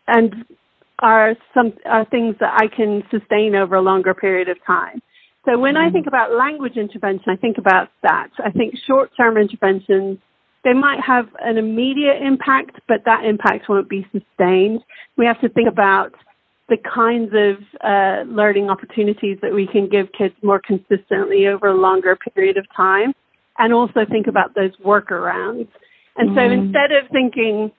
and 0.06 0.34
are 0.98 1.34
some 1.54 1.72
are 1.86 2.04
things 2.04 2.36
that 2.40 2.52
I 2.54 2.66
can 2.66 3.02
sustain 3.10 3.54
over 3.54 3.76
a 3.76 3.80
longer 3.80 4.14
period 4.14 4.48
of 4.48 4.58
time. 4.66 5.00
So 5.46 5.58
when 5.58 5.76
I 5.76 5.90
think 5.90 6.06
about 6.06 6.32
language 6.32 6.76
intervention, 6.76 7.24
I 7.28 7.36
think 7.36 7.56
about 7.56 7.88
that. 8.02 8.28
I 8.44 8.50
think 8.50 8.74
short-term 8.86 9.38
interventions 9.38 10.18
they 10.64 10.74
might 10.74 11.00
have 11.00 11.28
an 11.40 11.56
immediate 11.56 12.22
impact, 12.22 12.80
but 12.86 13.04
that 13.06 13.24
impact 13.24 13.68
won't 13.68 13.88
be 13.88 14.06
sustained. 14.12 14.80
We 15.16 15.26
have 15.26 15.40
to 15.40 15.48
think 15.48 15.68
about 15.68 16.14
the 16.68 16.76
kinds 16.76 17.32
of 17.34 17.56
uh, 17.82 18.30
learning 18.30 18.70
opportunities 18.70 19.38
that 19.42 19.52
we 19.52 19.66
can 19.66 19.88
give 19.88 20.08
kids 20.16 20.34
more 20.42 20.60
consistently 20.60 21.46
over 21.48 21.68
a 21.68 21.74
longer 21.74 22.16
period 22.34 22.56
of 22.56 22.66
time, 22.76 23.12
and 23.58 23.72
also 23.72 24.04
think 24.08 24.26
about 24.26 24.54
those 24.54 24.74
workarounds. 24.84 25.68
And 26.16 26.30
mm 26.30 26.34
so 26.34 26.42
instead 26.42 26.92
of 26.92 27.10
thinking, 27.10 27.72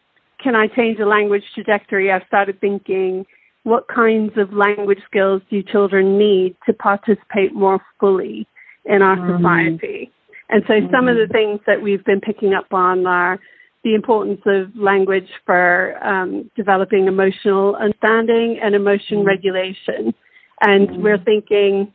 can 0.43 0.55
I 0.55 0.67
change 0.67 0.97
the 0.97 1.05
language 1.05 1.43
trajectory, 1.53 2.11
I've 2.11 2.23
started 2.27 2.59
thinking, 2.59 3.25
what 3.63 3.87
kinds 3.87 4.33
of 4.37 4.53
language 4.53 4.99
skills 5.05 5.41
do 5.51 5.61
children 5.61 6.17
need 6.17 6.55
to 6.65 6.73
participate 6.73 7.53
more 7.53 7.79
fully 7.99 8.47
in 8.85 9.01
our 9.01 9.17
mm 9.17 9.37
society? 9.37 10.11
And 10.51 10.63
so 10.67 10.73
some 10.91 11.07
of 11.07 11.15
the 11.15 11.27
mm. 11.27 11.31
things 11.31 11.59
that 11.65 11.81
we've 11.81 12.03
been 12.03 12.21
picking 12.21 12.53
up 12.53 12.71
on 12.71 13.07
are 13.07 13.39
the 13.83 13.95
importance 13.95 14.41
of 14.45 14.75
language 14.75 15.29
for 15.45 15.97
um, 16.05 16.51
developing 16.55 17.07
emotional 17.07 17.75
understanding 17.75 18.59
and 18.61 18.75
emotion 18.75 19.23
mm. 19.23 19.25
regulation. 19.25 20.13
And 20.61 20.89
mm. 20.89 21.01
we're 21.01 21.23
thinking, 21.23 21.93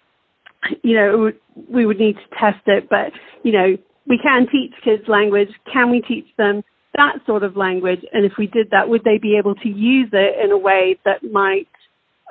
you 0.82 0.96
know, 0.96 1.32
we 1.70 1.86
would 1.86 1.98
need 1.98 2.16
to 2.16 2.38
test 2.38 2.62
it, 2.66 2.88
but, 2.88 3.12
you 3.44 3.52
know, 3.52 3.76
we 4.08 4.18
can 4.18 4.46
teach 4.50 4.72
kids 4.82 5.02
language. 5.06 5.50
Can 5.72 5.90
we 5.90 6.00
teach 6.00 6.26
them 6.38 6.64
that 6.96 7.16
sort 7.26 7.42
of 7.42 7.56
language? 7.56 8.00
And 8.12 8.24
if 8.24 8.32
we 8.38 8.46
did 8.46 8.70
that, 8.70 8.88
would 8.88 9.04
they 9.04 9.18
be 9.18 9.36
able 9.36 9.54
to 9.56 9.68
use 9.68 10.08
it 10.12 10.42
in 10.42 10.50
a 10.50 10.58
way 10.58 10.98
that 11.04 11.22
might 11.30 11.68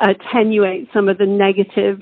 attenuate 0.01 0.89
some 0.93 1.07
of 1.07 1.17
the 1.17 1.25
negative 1.25 1.99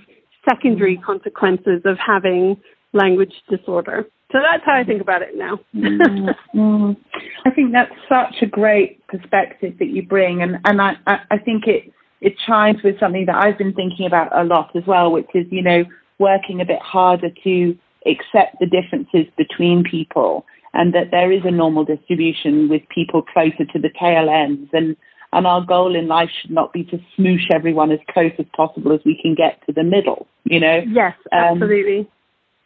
secondary 0.49 0.97
consequences 0.97 1.81
of 1.85 1.97
having 1.97 2.57
language 2.93 3.33
disorder? 3.49 4.07
So 4.31 4.39
that's 4.41 4.63
how 4.65 4.73
I 4.73 4.83
think 4.83 5.01
about 5.01 5.21
it 5.21 5.35
now. 5.35 5.59
mm, 5.75 6.97
I 7.45 7.51
think 7.51 7.71
that's 7.71 7.93
such 8.09 8.41
a 8.41 8.47
great 8.47 9.05
perspective 9.07 9.75
that 9.77 9.89
you 9.89 10.05
bring, 10.05 10.41
and 10.41 10.57
and 10.65 10.81
I 10.81 10.95
I 11.05 11.37
think 11.37 11.67
it 11.67 11.93
it 12.19 12.33
chimes 12.45 12.81
with 12.83 12.99
something 12.99 13.25
that 13.27 13.35
I've 13.35 13.59
been 13.59 13.73
thinking 13.73 14.07
about 14.07 14.35
a 14.35 14.43
lot 14.43 14.75
as 14.75 14.83
well, 14.87 15.11
which 15.11 15.29
is 15.35 15.45
you 15.51 15.61
know 15.61 15.83
working 16.17 16.61
a 16.61 16.65
bit 16.65 16.79
harder 16.81 17.29
to 17.43 17.77
accept 18.07 18.57
the 18.59 18.65
differences 18.65 19.31
between 19.37 19.83
people, 19.83 20.45
and 20.73 20.95
that 20.95 21.11
there 21.11 21.31
is 21.31 21.41
a 21.45 21.51
normal 21.51 21.85
distribution 21.85 22.69
with 22.69 22.81
people 22.89 23.21
closer 23.21 23.65
to 23.71 23.79
the 23.79 23.91
tail 23.99 24.29
ends, 24.29 24.69
and 24.73 24.95
and 25.33 25.47
our 25.47 25.65
goal 25.65 25.95
in 25.95 26.07
life 26.07 26.29
should 26.41 26.51
not 26.51 26.73
be 26.73 26.83
to 26.85 26.99
smoosh 27.17 27.51
everyone 27.53 27.91
as 27.91 27.99
close 28.09 28.31
as 28.39 28.45
possible 28.55 28.93
as 28.93 28.99
we 29.03 29.19
can 29.21 29.35
get 29.35 29.63
to 29.65 29.73
the 29.73 29.83
middle. 29.83 30.27
You 30.43 30.59
know? 30.59 30.81
Yes, 30.87 31.15
um, 31.31 31.61
absolutely. 31.61 31.99
Um, 31.99 32.07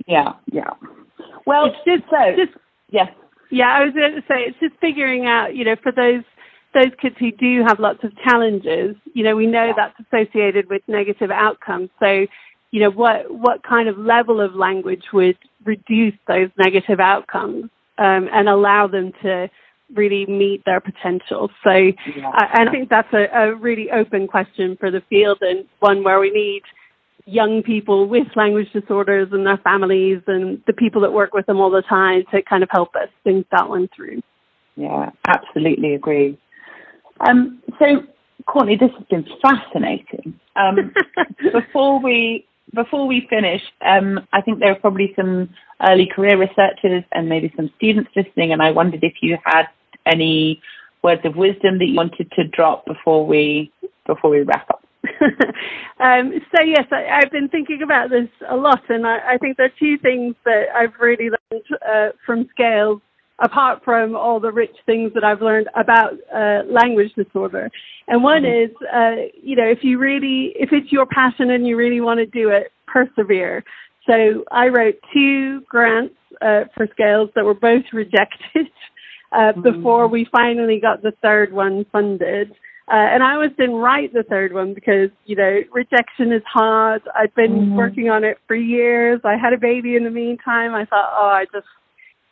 yeah, 0.07 0.33
yeah. 0.51 0.71
Well, 1.45 1.65
it's 1.65 1.77
just 1.85 2.09
so. 2.09 2.35
Just, 2.35 2.57
yes. 2.89 3.09
Yeah, 3.49 3.67
I 3.69 3.83
was 3.83 3.93
going 3.93 4.15
to 4.15 4.21
say 4.21 4.43
it's 4.47 4.59
just 4.59 4.73
figuring 4.81 5.25
out, 5.25 5.55
you 5.55 5.63
know, 5.63 5.75
for 5.81 5.91
those 5.91 6.23
those 6.73 6.91
kids 7.01 7.15
who 7.19 7.31
do 7.31 7.63
have 7.65 7.79
lots 7.79 8.03
of 8.03 8.11
challenges, 8.23 8.95
you 9.13 9.23
know, 9.23 9.35
we 9.35 9.47
know 9.47 9.67
yeah. 9.67 9.73
that's 9.75 9.95
associated 10.07 10.69
with 10.69 10.81
negative 10.87 11.31
outcomes. 11.31 11.89
So, 11.99 12.27
you 12.71 12.81
know, 12.81 12.91
what 12.91 13.31
what 13.31 13.63
kind 13.63 13.87
of 13.87 13.97
level 13.97 14.41
of 14.41 14.53
language 14.53 15.03
would 15.13 15.37
reduce 15.63 16.13
those 16.27 16.49
negative 16.57 16.99
outcomes 16.99 17.69
um, 17.97 18.29
and 18.31 18.49
allow 18.49 18.87
them 18.87 19.11
to 19.23 19.49
really 19.95 20.25
meet 20.25 20.63
their 20.65 20.81
potential? 20.81 21.49
So, 21.63 21.71
yeah. 21.71 22.29
uh, 22.29 22.47
and 22.53 22.69
I 22.69 22.71
think 22.71 22.89
that's 22.89 23.13
a, 23.13 23.27
a 23.33 23.55
really 23.55 23.89
open 23.91 24.27
question 24.27 24.77
for 24.77 24.91
the 24.91 25.01
field 25.09 25.37
and 25.41 25.65
one 25.79 26.03
where 26.03 26.19
we 26.19 26.31
need 26.31 26.63
young 27.27 27.61
people 27.61 28.07
with 28.07 28.25
language 28.35 28.71
disorders 28.71 29.27
and 29.31 29.45
their 29.45 29.57
families 29.57 30.21
and 30.27 30.61
the 30.65 30.73
people 30.73 31.01
that 31.01 31.11
work 31.11 31.33
with 31.33 31.45
them 31.45 31.59
all 31.59 31.69
the 31.69 31.83
time 31.83 32.23
to 32.31 32.41
kind 32.41 32.63
of 32.63 32.69
help 32.71 32.95
us 32.95 33.09
think 33.23 33.45
that 33.51 33.67
one 33.67 33.89
through. 33.95 34.21
Yeah, 34.77 35.11
absolutely 35.27 35.93
agree. 35.93 36.37
Um, 37.19 37.61
so, 37.79 38.03
Courtney, 38.45 38.77
this 38.77 38.91
has 38.97 39.05
been 39.09 39.27
fascinating. 39.41 40.39
Um, 40.55 40.93
before 41.53 42.01
we 42.01 42.45
before 42.73 43.07
we 43.07 43.25
finish, 43.29 43.61
um, 43.81 44.27
I 44.33 44.41
think 44.41 44.59
there 44.59 44.71
are 44.71 44.79
probably 44.79 45.13
some 45.15 45.49
early 45.87 46.07
career 46.13 46.37
researchers 46.37 47.03
and 47.11 47.29
maybe 47.29 47.51
some 47.55 47.71
students 47.77 48.09
listening, 48.15 48.51
and 48.51 48.61
I 48.61 48.71
wondered 48.71 49.03
if 49.03 49.13
you 49.21 49.37
had 49.43 49.67
any 50.05 50.61
words 51.03 51.21
of 51.25 51.35
wisdom 51.35 51.79
that 51.79 51.85
you 51.85 51.95
wanted 51.95 52.31
to 52.31 52.47
drop 52.47 52.85
before 52.85 53.25
we 53.25 53.71
before 54.05 54.29
we 54.29 54.41
wrap 54.41 54.69
up. 54.69 54.83
Um, 55.99 56.33
so 56.55 56.63
yes, 56.63 56.85
I, 56.91 57.19
have 57.21 57.31
been 57.31 57.49
thinking 57.49 57.81
about 57.83 58.09
this 58.09 58.29
a 58.49 58.55
lot, 58.55 58.81
and 58.89 59.05
I, 59.05 59.33
I, 59.33 59.37
think 59.37 59.57
there 59.57 59.67
are 59.67 59.79
two 59.79 59.97
things 59.97 60.35
that 60.45 60.65
I've 60.75 60.93
really 60.99 61.29
learned 61.29 61.63
uh, 61.87 62.09
from 62.25 62.47
Scales, 62.51 63.01
apart 63.39 63.83
from 63.83 64.15
all 64.15 64.39
the 64.39 64.51
rich 64.51 64.75
things 64.85 65.11
that 65.13 65.23
I've 65.23 65.41
learned 65.41 65.67
about 65.75 66.13
uh, 66.33 66.63
language 66.69 67.13
disorder. 67.15 67.69
And 68.07 68.23
one 68.23 68.43
mm-hmm. 68.43 68.71
is, 68.71 68.87
uh, 68.93 69.29
you 69.41 69.55
know, 69.55 69.67
if 69.67 69.79
you 69.83 69.99
really, 69.99 70.53
if 70.55 70.69
it's 70.71 70.91
your 70.91 71.05
passion 71.05 71.51
and 71.51 71.67
you 71.67 71.77
really 71.77 72.01
want 72.01 72.19
to 72.19 72.25
do 72.25 72.49
it, 72.49 72.71
persevere. 72.87 73.63
So 74.09 74.45
I 74.51 74.67
wrote 74.67 74.95
two 75.13 75.61
grants 75.69 76.15
uh, 76.41 76.65
for 76.75 76.87
Scales 76.93 77.29
that 77.35 77.45
were 77.45 77.53
both 77.53 77.83
rejected. 77.93 78.69
Uh, 79.29 79.51
mm-hmm. 79.51 79.61
before 79.61 80.07
we 80.07 80.25
finally 80.31 80.79
got 80.79 81.01
the 81.01 81.11
third 81.21 81.51
one 81.51 81.85
funded. 81.91 82.55
Uh, 82.89 82.95
and 82.95 83.21
I 83.21 83.33
almost 83.33 83.57
didn't 83.57 83.75
write 83.75 84.13
the 84.13 84.23
third 84.23 84.53
one 84.53 84.73
because, 84.73 85.09
you 85.25 85.35
know, 85.35 85.59
rejection 85.73 86.31
is 86.31 86.41
hard. 86.45 87.01
I'd 87.13 87.35
been 87.35 87.51
mm-hmm. 87.51 87.75
working 87.75 88.09
on 88.09 88.23
it 88.23 88.37
for 88.47 88.55
years. 88.55 89.19
I 89.25 89.35
had 89.35 89.51
a 89.51 89.57
baby 89.57 89.97
in 89.97 90.05
the 90.05 90.09
meantime. 90.09 90.73
I 90.73 90.85
thought, 90.85 91.09
oh, 91.11 91.27
I 91.27 91.45
just, 91.51 91.67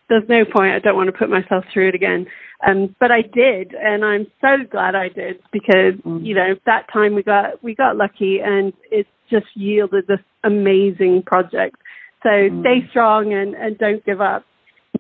there's 0.07 0.29
no 0.29 0.45
point. 0.45 0.73
I 0.73 0.79
don't 0.79 0.95
want 0.95 1.07
to 1.07 1.17
put 1.17 1.29
myself 1.29 1.65
through 1.73 1.89
it 1.89 1.95
again. 1.95 2.27
Um, 2.65 2.95
but 3.01 3.11
I 3.11 3.21
did, 3.21 3.73
and 3.73 4.05
I'm 4.05 4.27
so 4.39 4.63
glad 4.71 4.95
I 4.95 5.09
did 5.09 5.41
because, 5.51 5.95
mm-hmm. 5.95 6.23
you 6.23 6.35
know, 6.35 6.55
that 6.65 6.87
time 6.91 7.15
we 7.15 7.23
got, 7.23 7.61
we 7.61 7.75
got 7.75 7.97
lucky 7.97 8.39
and 8.39 8.71
it 8.89 9.07
just 9.29 9.47
yielded 9.55 10.07
this 10.07 10.21
amazing 10.45 11.23
project. 11.23 11.75
So 12.23 12.29
mm-hmm. 12.29 12.61
stay 12.61 12.87
strong 12.91 13.33
and, 13.33 13.55
and 13.55 13.77
don't 13.77 14.05
give 14.05 14.21
up. 14.21 14.45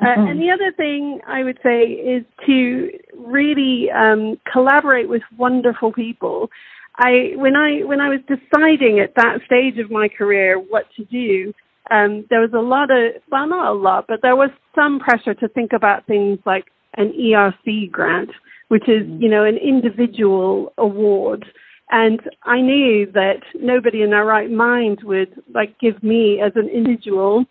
Uh, 0.01 0.05
mm-hmm. 0.05 0.27
and 0.27 0.41
the 0.41 0.49
other 0.49 0.71
thing 0.75 1.21
I 1.27 1.43
would 1.43 1.59
say 1.63 1.83
is 1.83 2.25
to 2.45 2.89
really 3.17 3.89
um, 3.91 4.37
collaborate 4.51 5.07
with 5.07 5.21
wonderful 5.37 5.91
people. 5.91 6.49
I 6.97 7.33
when 7.35 7.55
I 7.55 7.83
when 7.83 8.01
I 8.01 8.09
was 8.09 8.19
deciding 8.27 8.99
at 8.99 9.15
that 9.15 9.39
stage 9.45 9.77
of 9.79 9.91
my 9.91 10.07
career 10.07 10.57
what 10.57 10.85
to 10.97 11.05
do, 11.05 11.53
um, 11.91 12.25
there 12.29 12.41
was 12.41 12.51
a 12.53 12.61
lot 12.61 12.89
of 12.91 13.21
well 13.31 13.47
not 13.47 13.67
a 13.67 13.73
lot, 13.73 14.05
but 14.07 14.21
there 14.21 14.35
was 14.35 14.49
some 14.73 14.99
pressure 14.99 15.33
to 15.35 15.47
think 15.49 15.71
about 15.73 16.05
things 16.07 16.39
like 16.45 16.65
an 16.97 17.13
ERC 17.13 17.91
grant, 17.91 18.31
which 18.69 18.87
is 18.87 19.03
mm-hmm. 19.03 19.21
you 19.21 19.29
know 19.29 19.43
an 19.43 19.57
individual 19.57 20.73
award. 20.77 21.45
And 21.91 22.19
I 22.43 22.61
knew 22.61 23.11
that 23.13 23.41
nobody 23.53 24.01
in 24.01 24.09
their 24.09 24.25
right 24.25 24.49
mind 24.49 25.01
would 25.03 25.41
like 25.53 25.77
give 25.79 26.01
me 26.01 26.41
as 26.41 26.53
an 26.55 26.67
individual 26.67 27.45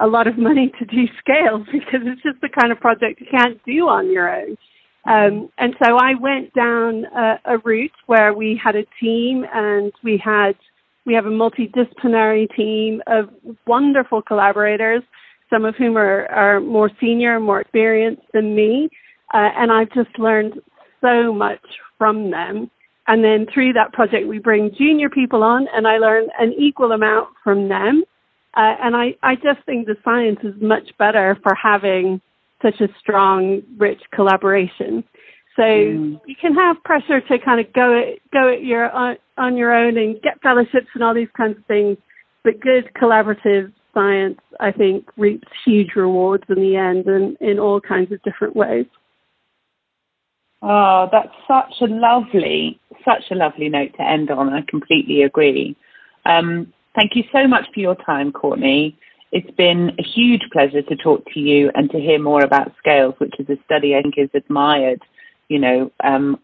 a 0.00 0.06
lot 0.06 0.26
of 0.26 0.38
money 0.38 0.72
to 0.78 0.84
do 0.84 1.06
scales 1.18 1.66
because 1.72 2.00
it's 2.06 2.22
just 2.22 2.40
the 2.40 2.48
kind 2.48 2.72
of 2.72 2.80
project 2.80 3.20
you 3.20 3.26
can't 3.30 3.62
do 3.64 3.88
on 3.88 4.10
your 4.10 4.34
own. 4.34 4.56
Um, 5.06 5.48
and 5.56 5.74
so 5.82 5.96
I 5.96 6.14
went 6.20 6.52
down 6.52 7.06
a, 7.06 7.40
a, 7.46 7.58
route 7.58 7.92
where 8.04 8.34
we 8.34 8.60
had 8.62 8.76
a 8.76 8.84
team 9.00 9.46
and 9.50 9.92
we 10.04 10.20
had 10.22 10.56
we 11.06 11.14
have 11.14 11.24
a 11.24 11.30
multidisciplinary 11.30 12.54
team 12.54 13.02
of 13.06 13.30
wonderful 13.66 14.20
collaborators, 14.20 15.02
some 15.48 15.64
of 15.64 15.74
whom 15.76 15.96
are, 15.96 16.26
are 16.26 16.60
more 16.60 16.90
senior 17.00 17.36
and 17.36 17.44
more 17.44 17.62
experienced 17.62 18.22
than 18.34 18.54
me. 18.54 18.90
Uh, 19.32 19.48
and 19.56 19.72
I've 19.72 19.90
just 19.92 20.18
learned 20.18 20.60
so 21.00 21.32
much 21.32 21.64
from 21.96 22.30
them. 22.30 22.70
And 23.06 23.24
then 23.24 23.46
through 23.52 23.72
that 23.72 23.92
project, 23.92 24.28
we 24.28 24.38
bring 24.38 24.74
junior 24.76 25.08
people 25.08 25.42
on, 25.42 25.66
and 25.74 25.88
I 25.88 25.96
learn 25.96 26.28
an 26.38 26.52
equal 26.58 26.92
amount 26.92 27.30
from 27.42 27.68
them. 27.68 28.04
Uh, 28.56 28.74
and 28.82 28.96
I, 28.96 29.14
I 29.22 29.36
just 29.36 29.64
think 29.64 29.86
the 29.86 29.96
science 30.04 30.40
is 30.42 30.54
much 30.60 30.90
better 30.98 31.38
for 31.42 31.54
having 31.54 32.20
such 32.62 32.80
a 32.80 32.88
strong, 32.98 33.62
rich 33.78 34.02
collaboration. 34.12 35.04
So 35.56 35.62
mm. 35.62 36.20
you 36.26 36.34
can 36.40 36.54
have 36.54 36.82
pressure 36.84 37.20
to 37.20 37.38
kind 37.38 37.60
of 37.60 37.72
go 37.72 37.92
it, 37.92 38.20
go 38.32 38.48
it 38.48 38.62
your 38.62 38.90
on, 38.90 39.16
on 39.36 39.56
your 39.56 39.72
own 39.72 39.96
and 39.96 40.20
get 40.22 40.40
fellowships 40.42 40.88
and 40.94 41.02
all 41.02 41.14
these 41.14 41.28
kinds 41.36 41.58
of 41.58 41.64
things, 41.66 41.96
but 42.44 42.60
good 42.60 42.90
collaborative 42.94 43.72
science, 43.94 44.38
I 44.58 44.72
think, 44.72 45.08
reaps 45.16 45.48
huge 45.64 45.94
rewards 45.96 46.44
in 46.48 46.56
the 46.56 46.76
end 46.76 47.06
and 47.06 47.36
in 47.40 47.58
all 47.58 47.80
kinds 47.80 48.12
of 48.12 48.22
different 48.22 48.56
ways. 48.56 48.86
Oh, 50.62 51.08
that's 51.10 51.34
such 51.48 51.80
a 51.80 51.92
lovely, 51.92 52.78
such 53.04 53.24
a 53.30 53.34
lovely 53.34 53.68
note 53.68 53.92
to 53.96 54.02
end 54.02 54.30
on. 54.30 54.52
I 54.52 54.62
completely 54.68 55.22
agree. 55.22 55.76
Um, 56.26 56.72
thank 56.94 57.14
you 57.14 57.24
so 57.32 57.46
much 57.46 57.66
for 57.72 57.80
your 57.80 57.94
time, 57.94 58.32
Courtney. 58.32 58.98
It's 59.32 59.50
been 59.52 59.92
a 59.98 60.02
huge 60.02 60.42
pleasure 60.52 60.82
to 60.82 60.96
talk 60.96 61.24
to 61.34 61.40
you 61.40 61.70
and 61.74 61.90
to 61.90 62.00
hear 62.00 62.18
more 62.18 62.42
about 62.42 62.72
scales, 62.78 63.14
which 63.18 63.34
is 63.38 63.48
a 63.48 63.56
study 63.64 63.94
I 63.94 64.02
think 64.02 64.14
is 64.18 64.30
admired, 64.34 65.00
you 65.48 65.58
know, 65.58 65.92
um, 66.02 66.38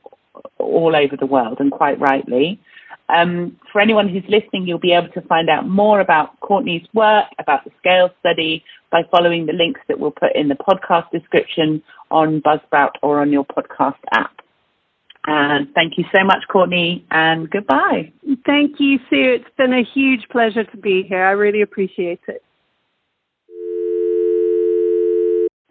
all 0.59 0.95
over 0.95 1.17
the 1.17 1.27
world 1.27 1.59
and 1.59 1.73
quite 1.73 1.99
rightly. 1.99 2.61
Um, 3.09 3.57
for 3.73 3.81
anyone 3.81 4.09
who's 4.09 4.25
listening, 4.29 4.67
you'll 4.67 4.79
be 4.79 4.93
able 4.93 5.09
to 5.09 5.21
find 5.23 5.49
out 5.49 5.69
more 5.69 6.01
about 6.01 6.39
Courtney's 6.41 6.87
work, 6.93 7.27
about 7.39 7.65
the 7.65 7.71
scale 7.79 8.11
study, 8.21 8.65
by 8.91 9.03
following 9.11 9.47
the 9.47 9.53
links 9.53 9.81
that 9.89 9.99
we'll 9.99 10.11
put 10.11 10.35
in 10.35 10.49
the 10.49 10.55
podcast 10.55 11.11
description 11.11 11.83
on 12.11 12.41
Buzzsprout 12.41 12.93
or 13.03 13.21
on 13.21 13.33
your 13.33 13.45
podcast 13.45 13.99
app. 14.13 14.41
And 15.27 15.73
thank 15.75 15.99
you 15.99 16.05
so 16.15 16.25
much, 16.25 16.45
Courtney, 16.49 17.05
and 17.11 17.51
goodbye. 17.51 18.13
Thank 18.47 18.79
you, 18.79 18.99
Sue. 19.11 19.41
It's 19.41 19.57
been 19.57 19.73
a 19.73 19.83
huge 19.83 20.29
pleasure 20.31 20.63
to 20.63 20.77
be 20.77 21.03
here. 21.03 21.25
I 21.25 21.33
really 21.33 21.63
appreciate 21.63 22.21
it. 22.29 22.43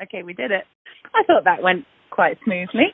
Okay, 0.02 0.24
we 0.24 0.34
did 0.34 0.52
it. 0.52 0.65
I 1.13 1.24
thought 1.24 1.46
that 1.46 1.63
went 1.63 1.86
quite 2.10 2.38
smoothly. 2.44 2.94